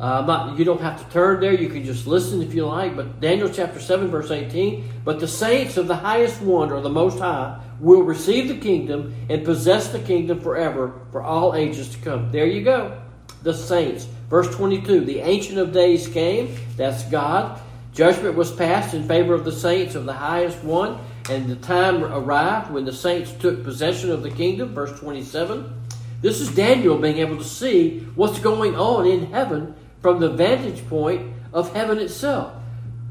Uh, 0.00 0.54
you 0.58 0.64
don't 0.64 0.80
have 0.80 1.00
to 1.00 1.12
turn 1.12 1.38
there. 1.38 1.54
You 1.54 1.68
can 1.68 1.84
just 1.84 2.04
listen 2.04 2.42
if 2.42 2.52
you 2.52 2.66
like. 2.66 2.96
But 2.96 3.20
Daniel 3.20 3.48
chapter 3.48 3.78
7, 3.78 4.08
verse 4.08 4.32
18. 4.32 5.02
But 5.04 5.20
the 5.20 5.28
saints 5.28 5.76
of 5.76 5.86
the 5.86 5.94
highest 5.94 6.42
one, 6.42 6.72
or 6.72 6.80
the 6.80 6.90
Most 6.90 7.20
High, 7.20 7.60
will 7.78 8.02
receive 8.02 8.48
the 8.48 8.56
kingdom 8.56 9.14
and 9.28 9.44
possess 9.44 9.90
the 9.90 10.00
kingdom 10.00 10.40
forever 10.40 11.00
for 11.12 11.22
all 11.22 11.54
ages 11.54 11.88
to 11.90 11.98
come. 11.98 12.32
There 12.32 12.44
you 12.44 12.64
go. 12.64 13.00
The 13.44 13.54
saints. 13.54 14.08
Verse 14.28 14.52
22. 14.56 15.04
The 15.04 15.20
Ancient 15.20 15.58
of 15.58 15.72
Days 15.72 16.08
came. 16.08 16.56
That's 16.76 17.04
God. 17.04 17.60
Judgment 17.94 18.34
was 18.34 18.50
passed 18.50 18.94
in 18.94 19.06
favor 19.06 19.32
of 19.32 19.44
the 19.44 19.52
saints 19.52 19.94
of 19.94 20.06
the 20.06 20.12
highest 20.12 20.64
one. 20.64 20.98
And 21.30 21.48
the 21.48 21.54
time 21.54 22.02
arrived 22.02 22.72
when 22.72 22.84
the 22.84 22.92
saints 22.92 23.30
took 23.30 23.62
possession 23.62 24.10
of 24.10 24.24
the 24.24 24.30
kingdom. 24.30 24.74
Verse 24.74 24.98
27. 24.98 25.78
This 26.20 26.40
is 26.40 26.54
Daniel 26.54 26.98
being 26.98 27.18
able 27.18 27.36
to 27.36 27.44
see 27.44 28.00
what's 28.14 28.40
going 28.40 28.74
on 28.74 29.06
in 29.06 29.30
heaven 29.32 29.74
from 30.02 30.18
the 30.18 30.30
vantage 30.30 30.86
point 30.88 31.32
of 31.52 31.72
heaven 31.74 31.98
itself. 31.98 32.54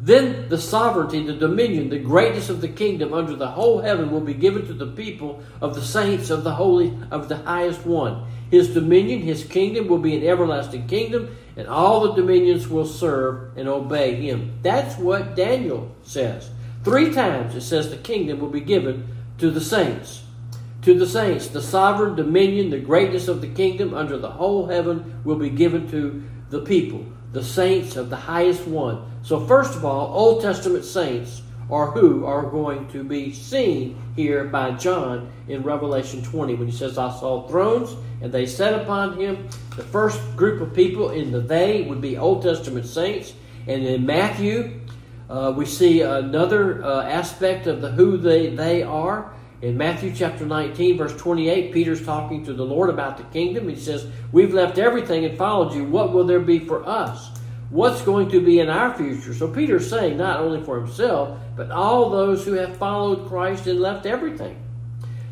Then 0.01 0.47
the 0.49 0.57
sovereignty, 0.57 1.25
the 1.25 1.33
dominion, 1.33 1.89
the 1.89 1.99
greatness 1.99 2.49
of 2.49 2.61
the 2.61 2.67
kingdom 2.67 3.13
under 3.13 3.35
the 3.35 3.47
whole 3.47 3.79
heaven 3.79 4.11
will 4.11 4.21
be 4.21 4.33
given 4.33 4.65
to 4.67 4.73
the 4.73 4.87
people 4.87 5.41
of 5.59 5.75
the 5.75 5.81
saints 5.81 6.29
of 6.29 6.43
the 6.43 6.53
holy 6.53 6.97
of 7.11 7.29
the 7.29 7.37
highest 7.37 7.85
one. 7.85 8.25
His 8.51 8.73
dominion, 8.73 9.21
his 9.21 9.43
kingdom 9.43 9.87
will 9.87 9.97
be 9.97 10.15
an 10.15 10.25
everlasting 10.25 10.87
kingdom, 10.87 11.35
and 11.57 11.67
all 11.67 12.01
the 12.01 12.13
dominions 12.13 12.67
will 12.67 12.85
serve 12.85 13.57
and 13.57 13.67
obey 13.67 14.15
him. 14.15 14.59
That's 14.61 14.97
what 14.97 15.35
Daniel 15.35 15.93
says. 16.03 16.49
Three 16.83 17.11
times 17.11 17.55
it 17.55 17.61
says 17.61 17.89
the 17.89 17.97
kingdom 17.97 18.39
will 18.39 18.49
be 18.49 18.61
given 18.61 19.07
to 19.39 19.51
the 19.51 19.61
saints 19.61 20.23
to 20.88 20.93
the 20.93 21.06
saints. 21.06 21.50
The 21.50 21.62
sovereign 21.62 22.15
dominion, 22.15 22.69
the 22.69 22.80
greatness 22.80 23.28
of 23.28 23.41
the 23.41 23.50
kingdom 23.50 23.93
under 23.93 24.17
the 24.17 24.32
whole 24.32 24.67
heaven 24.67 25.19
will 25.26 25.36
be 25.36 25.50
given 25.50 25.91
to 25.91 26.23
the 26.50 26.62
people, 26.62 27.06
the 27.34 27.43
saints 27.43 27.97
of 27.97 28.10
the 28.10 28.15
highest 28.15 28.65
one. 28.65 29.04
So, 29.21 29.45
first 29.45 29.76
of 29.76 29.84
all, 29.84 30.08
Old 30.17 30.41
Testament 30.41 30.86
saints 30.86 31.41
are 31.69 31.91
who 31.91 32.26
are 32.26 32.50
going 32.50 32.88
to 32.88 33.04
be 33.04 33.34
seen 33.34 34.02
here 34.15 34.45
by 34.45 34.71
John 34.71 35.30
in 35.50 35.62
Revelation 35.62 36.23
20 36.23 36.54
when 36.54 36.69
he 36.69 36.73
says, 36.73 36.97
I 36.97 37.12
saw 37.19 37.45
thrones 37.50 37.93
and 38.21 38.32
they 38.32 38.45
sat 38.45 38.73
upon 38.73 39.19
him. 39.19 39.50
The 39.76 39.84
first 39.84 40.21
group 40.38 40.62
of 40.62 40.73
people 40.73 41.10
in 41.10 41.34
the 41.34 41.41
they 41.41 41.82
would 41.82 42.00
be 42.00 42.17
Old 42.17 42.43
Testament 42.43 42.86
saints. 42.86 43.34
And 43.67 43.84
in 43.86 44.06
Matthew, 44.06 44.80
uh, 45.30 45.54
we 45.54 45.65
see 45.65 46.02
another 46.02 46.82
uh, 46.82 47.04
aspect 47.04 47.67
of 47.67 47.82
the 47.82 47.91
who 47.91 48.15
they, 48.15 48.56
they 48.56 48.84
are. 48.84 49.34
In 49.61 49.75
Matthew 49.75 50.13
chapter 50.13 50.45
19, 50.45 50.97
verse 50.97 51.15
28, 51.17 51.73
Peter's 51.73 52.05
talking 52.05 52.45
to 52.45 52.53
the 52.53 52.63
Lord 52.63 52.91
about 52.91 53.17
the 53.17 53.23
kingdom. 53.23 53.67
He 53.67 53.75
says, 53.75 54.05
We've 54.31 54.53
left 54.53 54.77
everything 54.77 55.25
and 55.25 55.35
followed 55.35 55.73
you. 55.73 55.83
What 55.83 56.13
will 56.13 56.25
there 56.25 56.39
be 56.39 56.59
for 56.59 56.87
us? 56.87 57.31
What's 57.71 58.03
going 58.03 58.29
to 58.29 58.39
be 58.39 58.59
in 58.59 58.69
our 58.69 58.93
future? 58.93 59.33
So 59.33 59.47
Peter's 59.47 59.89
saying 59.89 60.17
not 60.17 60.39
only 60.39 60.63
for 60.63 60.79
himself, 60.79 61.39
but 61.55 61.71
all 61.71 62.11
those 62.11 62.45
who 62.45 62.53
have 62.53 62.77
followed 62.77 63.27
Christ 63.27 63.65
and 63.65 63.79
left 63.79 64.05
everything. 64.05 64.61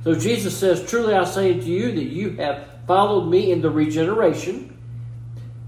So 0.04 0.16
Jesus 0.16 0.58
says, 0.58 0.90
Truly 0.90 1.14
I 1.14 1.24
say 1.24 1.54
to 1.54 1.66
you 1.66 1.92
that 1.92 2.06
you 2.06 2.32
have 2.38 2.68
followed 2.88 3.30
me 3.30 3.52
in 3.52 3.62
the 3.62 3.70
regeneration. 3.70 4.76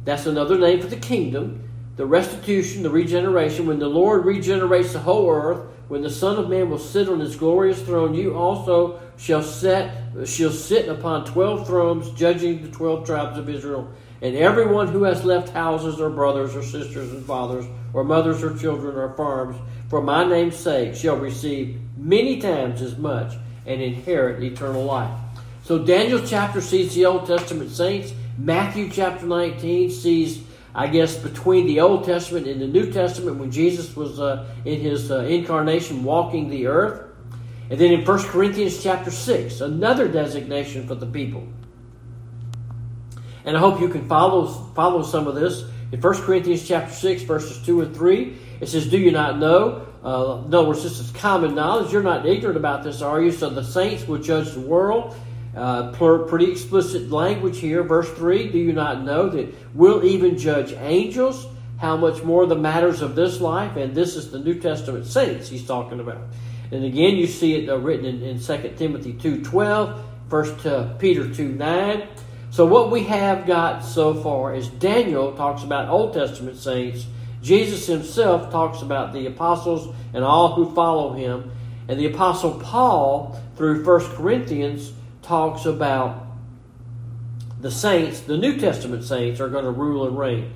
That's 0.03 0.25
another 0.25 0.57
name 0.57 0.81
for 0.81 0.87
the 0.87 0.97
kingdom. 0.97 1.63
The 1.95 2.07
restitution, 2.07 2.81
the 2.81 2.89
regeneration. 2.89 3.67
When 3.67 3.79
the 3.79 3.87
Lord 3.87 4.25
regenerates 4.25 4.93
the 4.93 4.99
whole 4.99 5.29
earth, 5.29 5.67
when 5.87 6.01
the 6.01 6.09
Son 6.09 6.37
of 6.37 6.49
Man 6.49 6.69
will 6.69 6.79
sit 6.79 7.07
on 7.07 7.19
his 7.19 7.35
glorious 7.35 7.81
throne, 7.81 8.13
you 8.13 8.35
also 8.35 8.99
shall 9.17 9.43
set 9.43 9.95
shall 10.25 10.51
sit 10.51 10.89
upon 10.89 11.25
twelve 11.25 11.65
thrones, 11.67 12.09
judging 12.11 12.61
the 12.61 12.69
twelve 12.69 13.05
tribes 13.05 13.37
of 13.37 13.49
Israel. 13.49 13.89
And 14.21 14.35
everyone 14.35 14.87
who 14.87 15.03
has 15.03 15.23
left 15.23 15.49
houses 15.49 16.01
or 16.01 16.09
brothers 16.09 16.55
or 16.55 16.63
sisters 16.63 17.11
and 17.11 17.23
fathers 17.25 17.65
or 17.93 18.03
mothers 18.03 18.43
or 18.43 18.57
children 18.57 18.95
or 18.95 19.13
farms 19.13 19.55
for 19.89 20.01
my 20.01 20.25
name's 20.25 20.57
sake 20.57 20.95
shall 20.95 21.17
receive 21.17 21.79
many 21.95 22.41
times 22.41 22.81
as 22.81 22.97
much 22.97 23.35
and 23.65 23.81
inherit 23.81 24.43
eternal 24.43 24.83
life. 24.83 25.17
So 25.63 25.77
Daniel 25.79 26.21
chapter 26.25 26.61
sees 26.61 26.95
the 26.95 27.05
Old 27.05 27.27
Testament 27.27 27.71
saints. 27.71 28.13
Matthew 28.37 28.89
chapter 28.89 29.25
19 29.25 29.89
sees, 29.91 30.41
I 30.77 30.85
guess, 30.85 31.17
between 31.17 31.65
the 31.65 31.79
Old 31.79 32.05
Testament 32.05 32.45
and 32.45 32.61
the 32.61 32.67
New 32.67 32.91
Testament 32.91 33.37
when 33.37 33.49
Jesus 33.49 33.95
was 33.95 34.19
uh, 34.19 34.47
in 34.63 34.79
his 34.79 35.09
uh, 35.09 35.21
incarnation 35.21 36.03
walking 36.03 36.51
the 36.51 36.67
earth. 36.67 37.01
And 37.71 37.79
then 37.79 37.91
in 37.91 38.05
1 38.05 38.23
Corinthians 38.25 38.83
chapter 38.83 39.09
6, 39.09 39.61
another 39.61 40.07
designation 40.07 40.87
for 40.87 40.93
the 40.93 41.07
people. 41.07 41.47
And 43.43 43.57
I 43.57 43.59
hope 43.59 43.81
you 43.81 43.89
can 43.89 44.07
follow, 44.07 44.45
follow 44.75 45.01
some 45.01 45.25
of 45.25 45.33
this. 45.33 45.63
In 45.91 45.99
1 45.99 46.13
Corinthians 46.21 46.67
chapter 46.67 46.93
6, 46.93 47.23
verses 47.23 47.65
2 47.65 47.81
and 47.81 47.95
3, 47.95 48.37
it 48.61 48.67
says, 48.67 48.87
Do 48.87 48.99
you 48.99 49.11
not 49.11 49.39
know? 49.39 49.87
Uh, 50.03 50.43
in 50.45 50.53
other 50.53 50.67
words, 50.67 50.83
this 50.83 50.99
is 50.99 51.09
common 51.11 51.55
knowledge. 51.55 51.91
You're 51.91 52.03
not 52.03 52.27
ignorant 52.27 52.55
about 52.55 52.83
this, 52.83 53.01
are 53.01 53.19
you? 53.19 53.31
So 53.31 53.49
the 53.49 53.63
saints 53.63 54.07
will 54.07 54.19
judge 54.19 54.51
the 54.51 54.61
world 54.61 55.15
uh, 55.57 55.91
pretty 55.91 56.51
explicit 56.51 57.09
language 57.09 57.59
here. 57.59 57.83
Verse 57.83 58.09
3 58.11 58.51
Do 58.51 58.57
you 58.57 58.73
not 58.73 59.03
know 59.03 59.29
that 59.29 59.53
we'll 59.73 60.05
even 60.05 60.37
judge 60.37 60.73
angels? 60.73 61.47
How 61.77 61.95
much 61.95 62.23
more 62.23 62.45
the 62.45 62.55
matters 62.55 63.01
of 63.01 63.15
this 63.15 63.39
life? 63.39 63.75
And 63.75 63.93
this 63.93 64.15
is 64.15 64.31
the 64.31 64.39
New 64.39 64.59
Testament 64.59 65.05
saints 65.05 65.49
he's 65.49 65.65
talking 65.65 65.99
about. 65.99 66.21
And 66.71 66.83
again, 66.83 67.15
you 67.15 67.27
see 67.27 67.55
it 67.55 67.69
uh, 67.69 67.77
written 67.77 68.05
in, 68.05 68.21
in 68.21 68.39
2 68.39 68.73
Timothy 68.77 69.13
2.12, 69.13 69.99
1 70.29 70.67
uh, 70.67 70.95
Peter 70.97 71.23
2.9. 71.23 72.07
So 72.49 72.65
what 72.65 72.91
we 72.91 73.03
have 73.03 73.45
got 73.45 73.81
so 73.81 74.13
far 74.13 74.55
is 74.55 74.67
Daniel 74.67 75.33
talks 75.33 75.63
about 75.63 75.89
Old 75.89 76.13
Testament 76.13 76.57
saints. 76.57 77.05
Jesus 77.41 77.85
himself 77.87 78.51
talks 78.51 78.81
about 78.81 79.13
the 79.13 79.27
apostles 79.27 79.93
and 80.13 80.23
all 80.23 80.55
who 80.55 80.73
follow 80.73 81.13
him. 81.13 81.51
And 81.87 81.99
the 81.99 82.07
apostle 82.07 82.59
Paul, 82.59 83.39
through 83.55 83.85
1 83.85 84.15
Corinthians, 84.15 84.91
talks 85.27 85.65
about 85.65 86.25
the 87.59 87.69
saints, 87.69 88.21
the 88.21 88.37
New 88.37 88.57
Testament 88.57 89.03
saints, 89.03 89.41
are 89.41 89.49
going 89.49 89.65
to 89.65 89.71
rule 89.71 90.07
and 90.07 90.17
reign. 90.17 90.53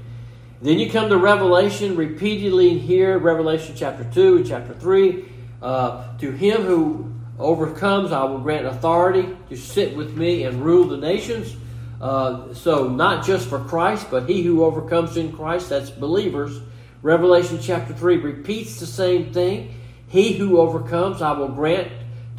Then 0.62 0.80
you 0.80 0.90
come 0.90 1.10
to 1.10 1.18
Revelation, 1.18 1.96
repeatedly 1.98 2.78
here, 2.78 3.18
Revelation 3.18 3.76
chapter 3.76 4.06
2 4.14 4.38
and 4.38 4.48
chapter 4.48 4.74
3. 4.74 5.26
Uh, 5.62 6.18
to 6.20 6.32
him 6.32 6.62
who 6.62 7.12
overcomes, 7.38 8.12
I 8.12 8.24
will 8.24 8.40
grant 8.40 8.66
authority 8.66 9.36
to 9.50 9.58
sit 9.58 9.96
with 9.96 10.16
me 10.16 10.44
and 10.44 10.64
rule 10.64 10.86
the 10.86 10.98
nations. 10.98 11.56
Uh, 12.00 12.54
so, 12.54 12.88
not 12.88 13.26
just 13.26 13.50
for 13.50 13.60
Christ, 13.60 14.08
but 14.10 14.30
he 14.30 14.42
who 14.42 14.64
overcomes 14.64 15.18
in 15.18 15.34
Christ, 15.34 15.70
that's 15.70 15.90
believers. 15.90 16.62
Revelation 17.02 17.60
chapter 17.62 17.94
3 17.94 18.18
repeats 18.18 18.80
the 18.80 18.86
same 18.86 19.34
thing. 19.34 19.74
He 20.08 20.34
who 20.34 20.60
overcomes, 20.60 21.22
I 21.22 21.34
will 21.34 21.50
grant 21.50 21.92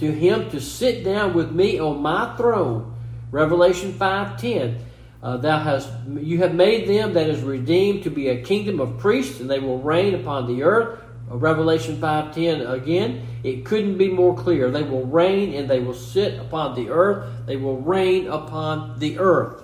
to 0.03 0.11
him 0.11 0.51
to 0.51 0.61
sit 0.61 1.05
down 1.05 1.33
with 1.33 1.53
me 1.53 1.79
on 1.79 2.03
my 2.03 2.37
throne. 2.37 2.93
Revelation 3.31 3.93
5:10. 3.93 4.79
Uh, 5.23 5.37
thou 5.37 5.61
hast 5.61 5.89
you 6.21 6.39
have 6.39 6.57
made 6.57 6.89
them 6.89 7.13
that 7.13 7.29
is 7.29 7.41
redeemed 7.41 8.03
to 8.03 8.11
be 8.11 8.27
a 8.27 8.43
kingdom 8.43 8.81
of 8.81 8.99
priests, 8.99 9.39
and 9.39 9.49
they 9.49 9.61
will 9.61 9.79
reign 9.79 10.17
upon 10.17 10.49
the 10.49 10.65
earth. 10.65 10.99
Uh, 11.31 11.37
Revelation 11.37 11.99
5:10 12.01 12.69
again. 12.69 13.21
It 13.45 13.65
couldn't 13.65 13.97
be 13.97 14.09
more 14.09 14.35
clear. 14.35 14.73
They 14.73 14.83
will 14.83 15.07
reign 15.07 15.55
and 15.55 15.71
they 15.71 15.79
will 15.79 15.95
sit 15.95 16.37
upon 16.41 16.75
the 16.75 16.91
earth. 16.91 17.25
They 17.47 17.57
will 17.57 17.79
reign 17.79 18.27
upon 18.27 18.99
the 18.99 19.21
earth. 19.21 19.63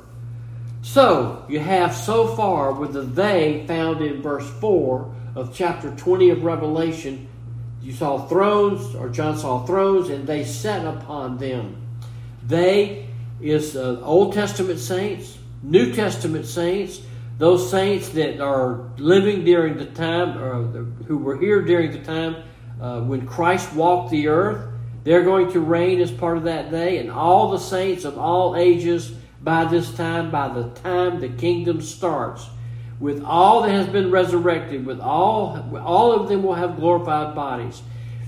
So 0.83 1.43
you 1.49 1.59
have 1.59 1.97
so 1.97 2.29
far 2.29 2.73
with 2.73 2.93
the 2.93 3.03
they 3.03 3.65
found 3.67 4.01
in 4.01 4.23
verse 4.23 4.49
4 4.61 5.13
of 5.35 5.53
chapter 5.53 5.91
20 5.91 6.31
of 6.31 6.45
Revelation 6.45 7.27
you 7.83 7.93
saw 7.93 8.27
thrones, 8.27 8.95
or 8.95 9.09
John 9.09 9.39
saw 9.39 9.65
thrones, 9.65 10.09
and 10.09 10.27
they 10.27 10.45
sat 10.45 10.85
upon 10.85 11.39
them. 11.39 11.77
They 12.47 13.07
is 13.41 13.77
uh, 13.77 14.01
Old 14.03 14.35
Testament 14.35 14.81
saints, 14.81 15.39
New 15.63 15.93
Testament 15.93 16.47
saints, 16.47 17.01
those 17.39 17.71
saints 17.71 18.09
that 18.11 18.41
are 18.41 18.91
living 18.97 19.45
during 19.45 19.77
the 19.77 19.87
time, 19.87 20.37
or 20.39 20.67
the, 20.67 20.81
who 21.05 21.19
were 21.19 21.39
here 21.39 21.63
during 21.63 21.93
the 21.93 22.03
time 22.03 22.37
uh, 22.81 23.01
when 23.03 23.27
Christ 23.27 23.73
walked 23.75 24.11
the 24.11 24.29
earth. 24.29 24.75
They're 25.05 25.23
going 25.23 25.53
to 25.53 25.61
reign 25.61 26.01
as 26.01 26.11
part 26.11 26.37
of 26.37 26.45
that 26.45 26.71
day, 26.71 26.99
and 26.99 27.11
all 27.11 27.53
the 27.53 27.59
saints 27.59 28.05
of 28.05 28.19
all 28.19 28.57
ages 28.57 29.13
by 29.41 29.65
this 29.65 29.95
time, 29.95 30.31
by 30.31 30.49
the 30.49 30.69
time 30.71 31.21
the 31.21 31.29
kingdom 31.29 31.81
starts 31.81 32.45
with 33.01 33.23
all 33.23 33.63
that 33.63 33.71
has 33.71 33.87
been 33.87 34.11
resurrected, 34.11 34.85
with 34.85 35.01
all 35.01 35.79
all 35.79 36.13
of 36.13 36.29
them 36.29 36.43
will 36.43 36.55
have 36.55 36.77
glorified 36.77 37.35
bodies. 37.35 37.83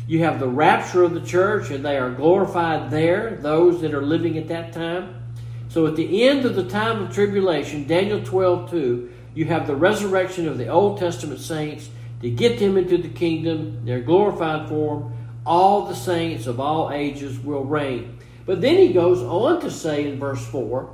You 0.07 0.25
have 0.25 0.41
the 0.41 0.49
rapture 0.49 1.03
of 1.03 1.15
the 1.15 1.21
church, 1.21 1.71
and 1.71 1.85
they 1.85 1.97
are 1.97 2.11
glorified 2.11 2.91
there, 2.91 3.37
those 3.37 3.81
that 3.83 3.95
are 3.95 4.03
living 4.03 4.39
at 4.39 4.49
that 4.49 4.73
time. 4.73 5.23
So 5.69 5.87
at 5.87 5.97
the 5.97 6.29
end 6.29 6.45
of 6.45 6.57
the 6.57 6.69
time 6.69 7.03
of 7.03 7.15
tribulation, 7.15 7.87
Daniel 7.87 8.23
12 8.23 8.71
2, 8.71 9.13
you 9.35 9.45
have 9.47 9.67
the 9.67 9.77
resurrection 9.77 10.49
of 10.49 10.59
the 10.59 10.69
Old 10.69 10.99
Testament 10.99 11.41
saints 11.41 11.91
to 12.23 12.31
get 12.31 12.59
them 12.59 12.77
into 12.77 12.99
the 12.99 13.09
kingdom, 13.09 13.85
their 13.85 14.01
glorified 14.01 14.69
form. 14.69 15.17
All 15.47 15.87
the 15.87 15.95
saints 15.95 16.47
of 16.47 16.61
all 16.61 16.91
ages 16.91 17.39
will 17.39 17.65
reign. 17.65 18.19
But 18.47 18.61
then 18.61 18.77
he 18.77 18.93
goes 18.93 19.23
on 19.23 19.61
to 19.61 19.71
say 19.71 20.07
in 20.07 20.19
verse 20.19 20.45
4 20.47 20.91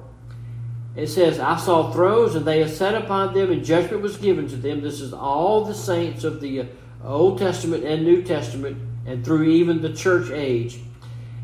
it 0.96 1.08
says, 1.08 1.38
I 1.38 1.58
saw 1.58 1.92
thrones, 1.92 2.34
and 2.34 2.46
they 2.46 2.66
sat 2.66 2.94
upon 2.94 3.34
them, 3.34 3.52
and 3.52 3.64
judgment 3.64 4.02
was 4.02 4.16
given 4.16 4.48
to 4.48 4.56
them. 4.56 4.80
This 4.80 5.00
is 5.02 5.12
all 5.12 5.64
the 5.64 5.74
saints 5.74 6.24
of 6.24 6.40
the 6.40 6.60
uh, 6.60 6.64
Old 7.04 7.38
Testament 7.38 7.84
and 7.84 8.02
New 8.02 8.22
Testament, 8.22 8.78
and 9.06 9.22
through 9.22 9.44
even 9.44 9.82
the 9.82 9.92
church 9.92 10.30
age. 10.30 10.80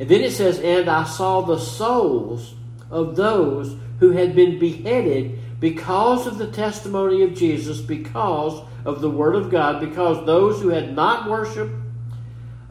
And 0.00 0.08
then 0.08 0.22
it 0.22 0.32
says, 0.32 0.58
And 0.58 0.88
I 0.88 1.04
saw 1.04 1.42
the 1.42 1.58
souls 1.58 2.54
of 2.90 3.14
those 3.14 3.76
who 4.00 4.12
had 4.12 4.34
been 4.34 4.58
beheaded 4.58 5.38
because 5.60 6.26
of 6.26 6.38
the 6.38 6.50
testimony 6.50 7.22
of 7.22 7.34
Jesus, 7.34 7.80
because 7.80 8.66
of 8.86 9.02
the 9.02 9.10
Word 9.10 9.36
of 9.36 9.50
God, 9.50 9.80
because 9.80 10.24
those 10.24 10.62
who 10.62 10.70
had 10.70 10.96
not 10.96 11.28
worshiped 11.28 11.74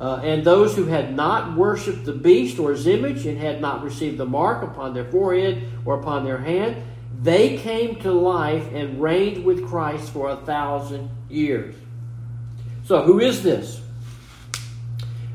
uh, 0.02 0.20
and 0.24 0.44
those 0.44 0.76
who 0.76 0.86
had 0.86 1.16
not 1.16 1.56
worshipped 1.56 2.06
the 2.06 2.12
beast 2.12 2.58
or 2.58 2.72
his 2.72 2.88
image 2.88 3.28
and 3.28 3.38
had 3.38 3.62
not 3.62 3.84
received 3.84 4.18
the 4.18 4.26
mark 4.26 4.64
upon 4.64 4.96
their 4.96 5.06
forehead 5.06 5.64
or 5.86 6.00
upon 6.00 6.26
their 6.26 6.40
hand, 6.40 6.76
they 7.22 7.56
came 7.58 7.98
to 7.98 8.12
life 8.12 8.68
and 8.74 9.00
reigned 9.00 9.46
with 9.46 9.68
Christ 9.68 10.12
for 10.12 10.32
a 10.32 10.38
thousand 10.38 11.12
years. 11.30 11.76
So, 12.84 13.04
who 13.04 13.20
is 13.20 13.44
this? 13.44 13.80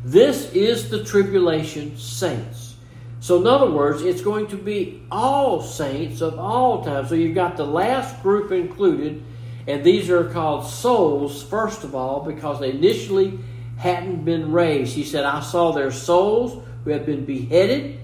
This 0.04 0.52
is 0.52 0.90
the 0.90 1.04
tribulation 1.04 1.96
saints. 1.96 2.74
So, 3.20 3.40
in 3.40 3.46
other 3.46 3.70
words, 3.70 4.02
it's 4.02 4.20
going 4.20 4.48
to 4.48 4.56
be 4.56 5.00
all 5.12 5.62
saints 5.62 6.20
of 6.20 6.40
all 6.40 6.84
time. 6.84 7.06
So, 7.06 7.14
you've 7.14 7.36
got 7.36 7.56
the 7.56 7.64
last 7.64 8.20
group 8.20 8.50
included, 8.50 9.22
and 9.68 9.84
these 9.84 10.10
are 10.10 10.24
called 10.24 10.66
souls, 10.66 11.40
first 11.44 11.84
of 11.84 11.94
all, 11.94 12.24
because 12.24 12.58
they 12.58 12.70
initially 12.70 13.38
hadn't 13.76 14.24
been 14.24 14.52
raised. 14.52 14.94
He 14.94 15.04
said, 15.04 15.24
I 15.24 15.40
saw 15.40 15.72
their 15.72 15.92
souls 15.92 16.62
who 16.84 16.90
had 16.90 17.04
been 17.04 17.24
beheaded, 17.24 18.00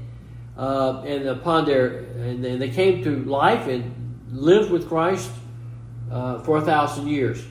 uh, 0.56 1.02
and 1.06 1.28
upon 1.28 1.64
their 1.64 1.98
and 1.98 2.44
they 2.44 2.70
came 2.70 3.02
to 3.04 3.24
life 3.24 3.68
and 3.68 3.94
lived 4.32 4.70
with 4.70 4.88
Christ 4.88 5.30
uh, 6.11 6.40
for 6.40 6.58
a 6.58 6.62
thousand 6.62 7.08
years. 7.08 7.42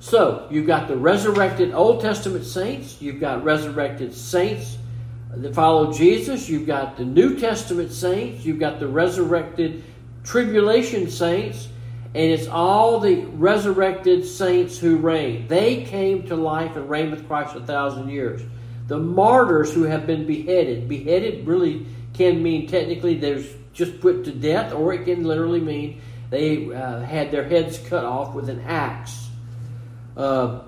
So 0.00 0.48
you've 0.50 0.66
got 0.66 0.88
the 0.88 0.96
resurrected 0.96 1.74
Old 1.74 2.00
Testament 2.00 2.44
saints, 2.44 3.00
you've 3.00 3.20
got 3.20 3.44
resurrected 3.44 4.14
saints 4.14 4.78
that 5.34 5.54
follow 5.54 5.92
Jesus, 5.92 6.48
you've 6.48 6.66
got 6.66 6.96
the 6.96 7.04
New 7.04 7.38
Testament 7.38 7.92
saints, 7.92 8.44
you've 8.44 8.58
got 8.58 8.80
the 8.80 8.88
resurrected 8.88 9.84
tribulation 10.24 11.10
saints, 11.10 11.68
and 12.12 12.24
it's 12.30 12.48
all 12.48 12.98
the 12.98 13.24
resurrected 13.26 14.26
saints 14.26 14.78
who 14.78 14.96
reign. 14.96 15.46
They 15.46 15.84
came 15.84 16.26
to 16.26 16.34
life 16.34 16.74
and 16.74 16.90
reigned 16.90 17.12
with 17.12 17.26
Christ 17.28 17.54
a 17.54 17.60
thousand 17.60 18.08
years. 18.08 18.42
The 18.88 18.98
martyrs 18.98 19.72
who 19.72 19.84
have 19.84 20.06
been 20.06 20.26
beheaded, 20.26 20.88
beheaded 20.88 21.46
really 21.46 21.86
can 22.12 22.42
mean 22.42 22.66
technically 22.66 23.14
they're 23.14 23.44
just 23.72 24.00
put 24.00 24.24
to 24.24 24.32
death, 24.32 24.72
or 24.72 24.92
it 24.92 25.04
can 25.04 25.22
literally 25.22 25.60
mean 25.60 26.00
they 26.30 26.74
uh, 26.74 27.00
had 27.00 27.30
their 27.30 27.44
heads 27.44 27.78
cut 27.78 28.04
off 28.04 28.34
with 28.34 28.48
an 28.48 28.60
axe, 28.62 29.28
uh, 30.16 30.62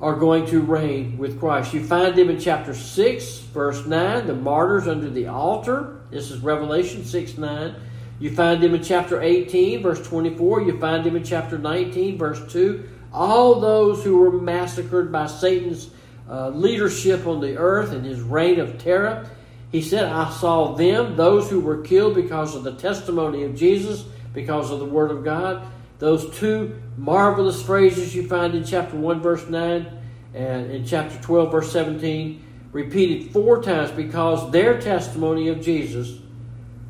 are 0.00 0.14
going 0.14 0.46
to 0.46 0.60
reign 0.60 1.18
with 1.18 1.40
Christ. 1.40 1.74
You 1.74 1.82
find 1.82 2.14
them 2.14 2.30
in 2.30 2.38
chapter 2.38 2.72
6, 2.72 3.38
verse 3.52 3.84
9, 3.84 4.28
the 4.28 4.34
martyrs 4.34 4.86
under 4.86 5.10
the 5.10 5.26
altar. 5.26 6.00
This 6.10 6.30
is 6.30 6.40
Revelation 6.40 7.04
6 7.04 7.36
9. 7.36 7.74
You 8.18 8.30
find 8.34 8.62
him 8.62 8.74
in 8.74 8.82
chapter 8.82 9.22
18, 9.22 9.82
verse 9.82 10.06
24. 10.06 10.62
You 10.62 10.78
find 10.78 11.06
him 11.06 11.16
in 11.16 11.24
chapter 11.24 11.56
19, 11.56 12.18
verse 12.18 12.52
2. 12.52 12.88
All 13.12 13.60
those 13.60 14.02
who 14.02 14.18
were 14.18 14.32
massacred 14.32 15.12
by 15.12 15.26
Satan's 15.26 15.90
uh, 16.28 16.50
leadership 16.50 17.26
on 17.26 17.40
the 17.40 17.56
earth 17.56 17.92
and 17.92 18.04
his 18.04 18.20
reign 18.20 18.60
of 18.60 18.78
terror. 18.78 19.28
He 19.70 19.82
said, 19.82 20.04
I 20.04 20.30
saw 20.30 20.74
them, 20.74 21.16
those 21.16 21.48
who 21.48 21.60
were 21.60 21.82
killed 21.82 22.14
because 22.14 22.54
of 22.54 22.64
the 22.64 22.74
testimony 22.74 23.44
of 23.44 23.54
Jesus, 23.54 24.04
because 24.34 24.70
of 24.70 24.78
the 24.78 24.84
Word 24.84 25.10
of 25.10 25.24
God. 25.24 25.66
Those 25.98 26.36
two 26.38 26.80
marvelous 26.96 27.62
phrases 27.62 28.14
you 28.14 28.26
find 28.26 28.54
in 28.54 28.64
chapter 28.64 28.96
1, 28.96 29.20
verse 29.20 29.48
9, 29.48 29.86
and 30.34 30.70
in 30.70 30.86
chapter 30.86 31.20
12, 31.22 31.50
verse 31.50 31.72
17, 31.72 32.42
repeated 32.72 33.32
four 33.32 33.62
times 33.62 33.90
because 33.90 34.50
their 34.50 34.80
testimony 34.80 35.48
of 35.48 35.60
Jesus, 35.60 36.20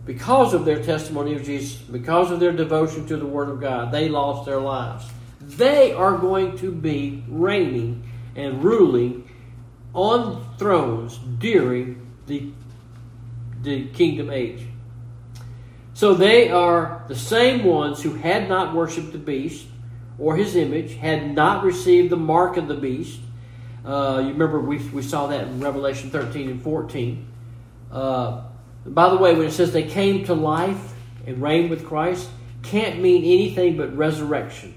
because 0.09 0.55
of 0.55 0.65
their 0.65 0.83
testimony 0.83 1.35
of 1.35 1.45
Jesus, 1.45 1.77
because 1.83 2.31
of 2.31 2.41
their 2.41 2.51
devotion 2.51 3.07
to 3.09 3.19
the 3.19 3.27
Word 3.27 3.51
of 3.51 3.61
God, 3.61 3.93
they 3.93 4.09
lost 4.09 4.47
their 4.47 4.59
lives. 4.59 5.05
They 5.39 5.93
are 5.93 6.17
going 6.17 6.57
to 6.59 6.73
be 6.73 7.23
reigning 7.29 8.11
and 8.35 8.65
ruling 8.65 9.29
on 9.93 10.57
thrones 10.57 11.19
during 11.39 12.11
the 12.27 12.51
the 13.63 13.89
kingdom 13.89 14.31
age. 14.31 14.67
So 15.93 16.15
they 16.15 16.49
are 16.49 17.05
the 17.09 17.17
same 17.17 17.65
ones 17.65 18.03
who 18.03 18.15
had 18.15 18.49
not 18.49 18.75
worshipped 18.75 19.13
the 19.13 19.19
beast 19.19 19.67
or 20.19 20.37
his 20.37 20.57
image, 20.57 20.95
had 20.95 21.35
not 21.35 21.65
received 21.65 22.09
the 22.09 22.17
mark 22.17 22.57
of 22.57 22.67
the 22.67 22.77
beast. 22.77 23.21
Uh, 23.85 24.23
you 24.23 24.31
remember 24.31 24.59
we, 24.59 24.79
we 24.89 25.03
saw 25.03 25.27
that 25.27 25.49
in 25.49 25.61
Revelation 25.61 26.09
13 26.09 26.49
and 26.49 26.63
14. 26.63 27.27
Uh, 27.93 28.48
by 28.95 29.09
the 29.11 29.17
way, 29.17 29.35
when 29.35 29.47
it 29.47 29.53
says 29.53 29.73
they 29.73 29.85
came 29.85 30.25
to 30.25 30.35
life 30.35 30.95
and 31.27 31.43
reigned 31.43 31.71
with 31.71 31.87
Christ, 31.87 32.29
can't 32.63 33.01
mean 33.01 33.23
anything 33.25 33.77
but 33.77 33.97
resurrection. 33.97 34.75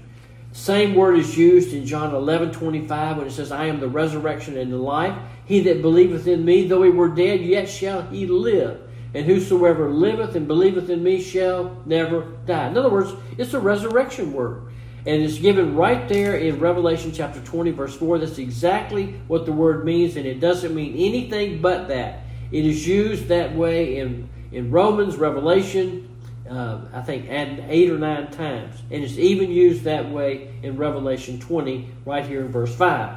Same 0.52 0.94
word 0.94 1.18
is 1.18 1.36
used 1.36 1.72
in 1.72 1.86
John 1.86 2.14
11 2.14 2.52
25 2.52 3.16
when 3.16 3.26
it 3.26 3.32
says, 3.32 3.50
I 3.50 3.66
am 3.66 3.80
the 3.80 3.88
resurrection 3.88 4.58
and 4.58 4.72
the 4.72 4.76
life. 4.76 5.16
He 5.46 5.60
that 5.60 5.82
believeth 5.82 6.26
in 6.26 6.44
me, 6.44 6.66
though 6.68 6.82
he 6.82 6.90
were 6.90 7.08
dead, 7.08 7.40
yet 7.40 7.68
shall 7.68 8.02
he 8.02 8.26
live. 8.26 8.80
And 9.14 9.26
whosoever 9.26 9.90
liveth 9.90 10.36
and 10.36 10.46
believeth 10.46 10.88
in 10.90 11.02
me 11.02 11.22
shall 11.22 11.82
never 11.86 12.32
die. 12.46 12.68
In 12.68 12.76
other 12.76 12.90
words, 12.90 13.12
it's 13.36 13.54
a 13.54 13.60
resurrection 13.60 14.32
word. 14.32 14.64
And 15.04 15.20
it's 15.22 15.38
given 15.38 15.74
right 15.74 16.08
there 16.08 16.36
in 16.36 16.60
Revelation 16.60 17.12
chapter 17.12 17.40
20, 17.40 17.72
verse 17.72 17.96
4. 17.96 18.18
That's 18.18 18.38
exactly 18.38 19.20
what 19.26 19.46
the 19.46 19.52
word 19.52 19.84
means, 19.84 20.16
and 20.16 20.26
it 20.26 20.38
doesn't 20.38 20.74
mean 20.74 20.94
anything 20.94 21.60
but 21.60 21.88
that. 21.88 22.21
It 22.52 22.66
is 22.66 22.86
used 22.86 23.28
that 23.28 23.56
way 23.56 23.96
in, 23.98 24.28
in 24.52 24.70
Romans, 24.70 25.16
Revelation, 25.16 26.08
uh, 26.48 26.82
I 26.92 27.00
think, 27.00 27.26
eight 27.30 27.90
or 27.90 27.98
nine 27.98 28.30
times. 28.30 28.82
And 28.90 29.02
it's 29.02 29.16
even 29.16 29.50
used 29.50 29.84
that 29.84 30.10
way 30.10 30.54
in 30.62 30.76
Revelation 30.76 31.40
20, 31.40 31.88
right 32.04 32.26
here 32.26 32.44
in 32.44 32.52
verse 32.52 32.74
5. 32.74 33.16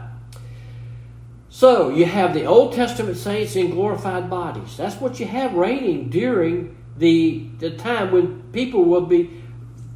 So 1.49 1.89
you 1.89 2.05
have 2.05 2.33
the 2.33 2.45
Old 2.45 2.73
Testament 2.73 3.17
saints 3.17 3.55
in 3.55 3.71
glorified 3.71 4.29
bodies. 4.29 4.75
That's 4.77 4.95
what 4.95 5.19
you 5.19 5.25
have 5.25 5.53
reigning 5.53 6.09
during 6.09 6.77
the, 6.97 7.47
the 7.59 7.71
time 7.71 8.11
when 8.11 8.41
people 8.53 8.85
will 8.85 9.05
be 9.05 9.41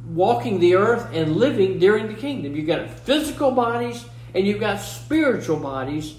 walking 0.06 0.60
the 0.60 0.74
earth 0.74 1.08
and 1.12 1.36
living 1.36 1.78
during 1.78 2.08
the 2.08 2.14
kingdom. 2.14 2.54
You've 2.54 2.66
got 2.66 2.90
physical 2.90 3.52
bodies 3.52 4.04
and 4.34 4.46
you've 4.46 4.60
got 4.60 4.80
spiritual 4.80 5.58
bodies 5.58 6.16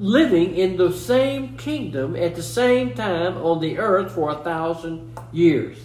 living 0.00 0.56
in 0.56 0.78
the 0.78 0.90
same 0.90 1.58
kingdom 1.58 2.16
at 2.16 2.34
the 2.34 2.42
same 2.42 2.94
time 2.94 3.36
on 3.36 3.60
the 3.60 3.76
earth 3.76 4.12
for 4.12 4.30
a 4.30 4.34
thousand 4.36 5.14
years. 5.30 5.78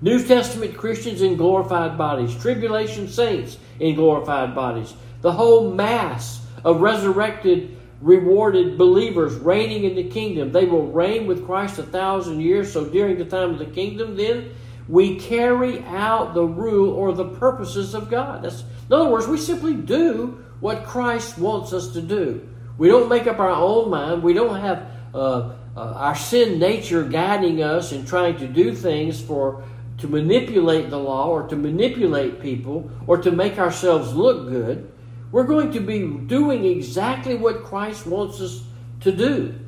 New 0.00 0.24
Testament 0.24 0.76
Christians 0.76 1.22
in 1.22 1.36
glorified 1.36 1.98
bodies, 1.98 2.40
tribulation 2.40 3.08
saints 3.08 3.58
in 3.80 3.96
glorified 3.96 4.54
bodies, 4.54 4.94
the 5.22 5.32
whole 5.32 5.72
mass 5.72 6.46
of 6.64 6.80
resurrected, 6.80 7.76
rewarded 8.00 8.78
believers 8.78 9.34
reigning 9.34 9.82
in 9.82 9.96
the 9.96 10.08
kingdom. 10.08 10.52
They 10.52 10.66
will 10.66 10.86
reign 10.86 11.26
with 11.26 11.44
Christ 11.44 11.80
a 11.80 11.82
thousand 11.82 12.40
years. 12.40 12.72
So 12.72 12.84
during 12.84 13.18
the 13.18 13.24
time 13.24 13.50
of 13.50 13.58
the 13.58 13.66
kingdom, 13.66 14.16
then 14.16 14.54
we 14.86 15.18
carry 15.18 15.82
out 15.82 16.32
the 16.32 16.44
rule 16.44 16.92
or 16.92 17.12
the 17.12 17.28
purposes 17.28 17.92
of 17.92 18.08
God. 18.08 18.44
That's, 18.44 18.60
in 18.60 18.92
other 18.92 19.10
words, 19.10 19.26
we 19.26 19.36
simply 19.36 19.74
do 19.74 20.44
what 20.60 20.84
Christ 20.84 21.38
wants 21.38 21.72
us 21.72 21.92
to 21.92 22.02
do. 22.02 22.48
We 22.76 22.88
don't 22.88 23.08
make 23.08 23.26
up 23.26 23.38
our 23.38 23.50
own 23.50 23.90
mind. 23.90 24.22
We 24.22 24.32
don't 24.32 24.60
have 24.60 24.90
uh, 25.14 25.54
uh, 25.76 25.92
our 25.94 26.14
sin 26.14 26.58
nature 26.58 27.04
guiding 27.04 27.62
us 27.62 27.92
and 27.92 28.06
trying 28.06 28.36
to 28.38 28.46
do 28.46 28.74
things 28.74 29.20
for 29.20 29.64
to 29.98 30.08
manipulate 30.08 30.90
the 30.90 30.98
law 30.98 31.28
or 31.28 31.48
to 31.48 31.56
manipulate 31.56 32.40
people 32.40 32.90
or 33.06 33.18
to 33.18 33.32
make 33.32 33.58
ourselves 33.58 34.14
look 34.14 34.48
good. 34.48 34.92
We're 35.32 35.44
going 35.44 35.72
to 35.72 35.80
be 35.80 36.06
doing 36.26 36.64
exactly 36.64 37.34
what 37.34 37.64
Christ 37.64 38.06
wants 38.06 38.40
us 38.40 38.62
to 39.00 39.12
do. 39.12 39.58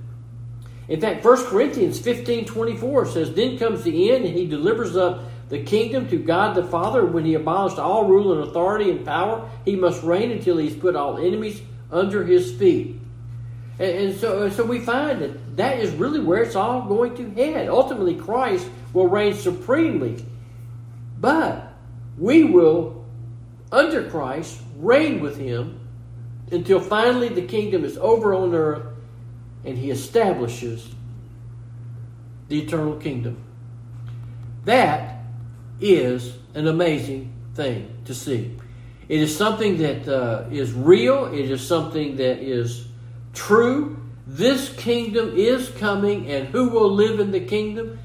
In 0.89 1.01
fact, 1.01 1.25
1 1.25 1.47
Corinthians 1.47 2.01
15 2.01 2.47
24 2.47 3.07
says, 3.07 3.33
Then 3.35 3.59
comes 3.59 3.83
the 3.85 4.13
end, 4.13 4.25
and 4.25 4.37
he 4.37 4.47
delivers 4.47 4.97
up 4.97 5.23
the 5.51 5.63
kingdom 5.63 6.09
to 6.09 6.17
God 6.17 6.55
the 6.55 6.65
Father. 6.65 7.05
When 7.05 7.25
he 7.25 7.35
abolished 7.35 7.79
all 7.79 8.07
rule 8.07 8.33
and 8.33 8.49
authority 8.49 8.91
and 8.91 9.05
power, 9.05 9.51
he 9.65 9.77
must 9.77 10.03
reign 10.03 10.31
until 10.31 10.57
he's 10.57 10.75
put 10.75 10.97
all 10.97 11.19
enemies 11.19 11.61
under 11.91 12.25
his 12.25 12.55
feet. 12.55 12.99
And, 13.79 13.91
and 13.91 14.17
so, 14.17 14.45
uh, 14.45 14.51
so 14.51 14.65
we 14.65 14.79
find 14.79 15.21
that 15.21 15.57
that 15.57 15.81
is 15.81 15.93
really 15.93 16.21
where 16.21 16.43
it's 16.43 16.57
all 16.57 16.83
going 16.83 17.17
to 17.17 17.31
head. 17.31 17.69
Ultimately, 17.69 18.15
Christ 18.15 18.69
will 18.93 19.09
reign 19.09 19.35
supremely. 19.35 20.25
But 21.21 21.75
we 22.17 22.45
will, 22.45 23.05
under 23.73 24.09
Christ, 24.09 24.61
reign 24.77 25.21
with 25.21 25.37
him 25.37 25.81
until 26.51 26.81
finally 26.81 27.29
the 27.29 27.43
kingdom 27.43 27.85
is 27.85 27.99
over 27.99 28.35
on 28.35 28.55
earth 28.55 28.87
and 29.65 29.77
he 29.77 29.91
establishes 29.91 30.89
the 32.49 32.63
eternal 32.63 32.97
kingdom. 32.97 33.37
That 34.65 35.20
is 35.81 36.37
an 36.55 36.67
amazing 36.67 37.33
thing 37.55 37.95
to 38.05 38.15
see. 38.15 38.57
It 39.09 39.21
is 39.21 39.37
something 39.37 39.79
that 39.79 40.09
uh, 40.09 40.45
is 40.51 40.73
real, 40.73 41.27
it 41.27 41.51
is 41.51 41.67
something 41.67 42.17
that 42.17 42.39
is 42.39 42.87
true. 43.33 43.97
This 44.27 44.73
kingdom 44.75 45.37
is 45.37 45.69
coming, 45.71 46.31
and 46.31 46.47
who 46.49 46.69
will 46.69 46.91
live 46.93 47.19
in 47.19 47.33
the 47.33 47.41
kingdom? 47.41 47.99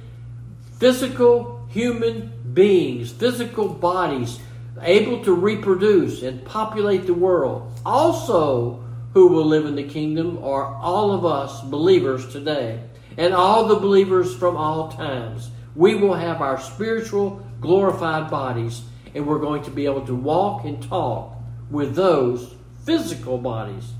Physical 0.80 1.68
human 1.70 2.32
beings, 2.54 3.12
physical 3.12 3.70
bodies, 3.70 4.40
able 4.82 5.24
to 5.24 5.34
reproduce 5.34 6.24
and 6.24 6.44
populate 6.44 7.06
the 7.06 7.14
world. 7.14 7.72
Also, 7.86 8.84
who 9.14 9.28
will 9.28 9.46
live 9.46 9.66
in 9.66 9.76
the 9.76 9.84
kingdom 9.84 10.44
are 10.44 10.76
all 10.76 11.12
of 11.12 11.26
us 11.26 11.62
believers 11.62 12.32
today 12.32 12.82
and 13.18 13.34
all 13.34 13.68
the 13.68 13.76
believers 13.76 14.36
from 14.36 14.58
all 14.58 14.92
times. 14.92 15.50
We 15.76 15.96
will 15.96 16.14
have 16.14 16.42
our 16.42 16.60
spiritual 16.60 17.45
glorified 17.66 18.30
bodies 18.30 18.84
and 19.16 19.26
we're 19.26 19.40
going 19.40 19.64
to 19.64 19.72
be 19.72 19.86
able 19.86 20.06
to 20.06 20.14
walk 20.14 20.66
and 20.66 20.84
talk 20.84 21.36
with 21.72 21.96
those 21.96 22.54
physical 22.84 23.38
bodies. 23.38 23.94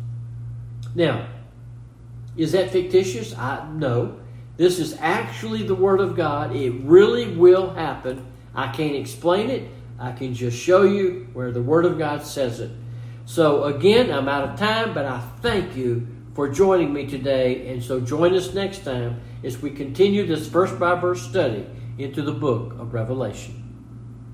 Now, 0.94 1.28
is 2.38 2.52
that 2.52 2.72
fictitious? 2.72 3.36
I 3.36 3.68
no. 3.74 4.20
This 4.58 4.80
is 4.80 4.96
actually 5.00 5.64
the 5.64 5.76
word 5.76 6.00
of 6.00 6.16
God. 6.16 6.56
It 6.56 6.72
really 6.84 7.36
will 7.36 7.74
happen. 7.74 8.26
I 8.54 8.72
can't 8.72 8.96
explain 8.96 9.50
it. 9.50 9.70
I 10.00 10.12
can 10.12 10.34
just 10.34 10.58
show 10.58 10.84
you 10.84 11.28
where 11.34 11.52
the 11.52 11.62
word 11.62 11.86
of 11.86 11.98
God 11.98 12.24
says 12.24 12.60
it. 12.60 12.72
So, 13.26 13.64
again, 13.64 14.12
I'm 14.12 14.30
out 14.30 14.50
of 14.50 14.60
time, 14.60 14.94
but 14.94 15.06
I 15.06 15.20
thank 15.42 15.76
you 15.76 16.08
for 16.36 16.48
joining 16.48 16.94
me 16.94 17.08
today. 17.08 17.70
And 17.70 17.82
so, 17.82 18.00
join 18.00 18.34
us 18.36 18.54
next 18.54 18.84
time 18.86 19.22
as 19.44 19.62
we 19.62 19.72
continue 19.72 20.26
this 20.26 20.48
verse 20.48 20.72
by 20.74 20.96
verse 20.96 21.22
study 21.22 21.66
into 21.98 22.22
the 22.22 22.32
book 22.32 22.74
of 22.80 22.94
Revelation. 22.94 23.65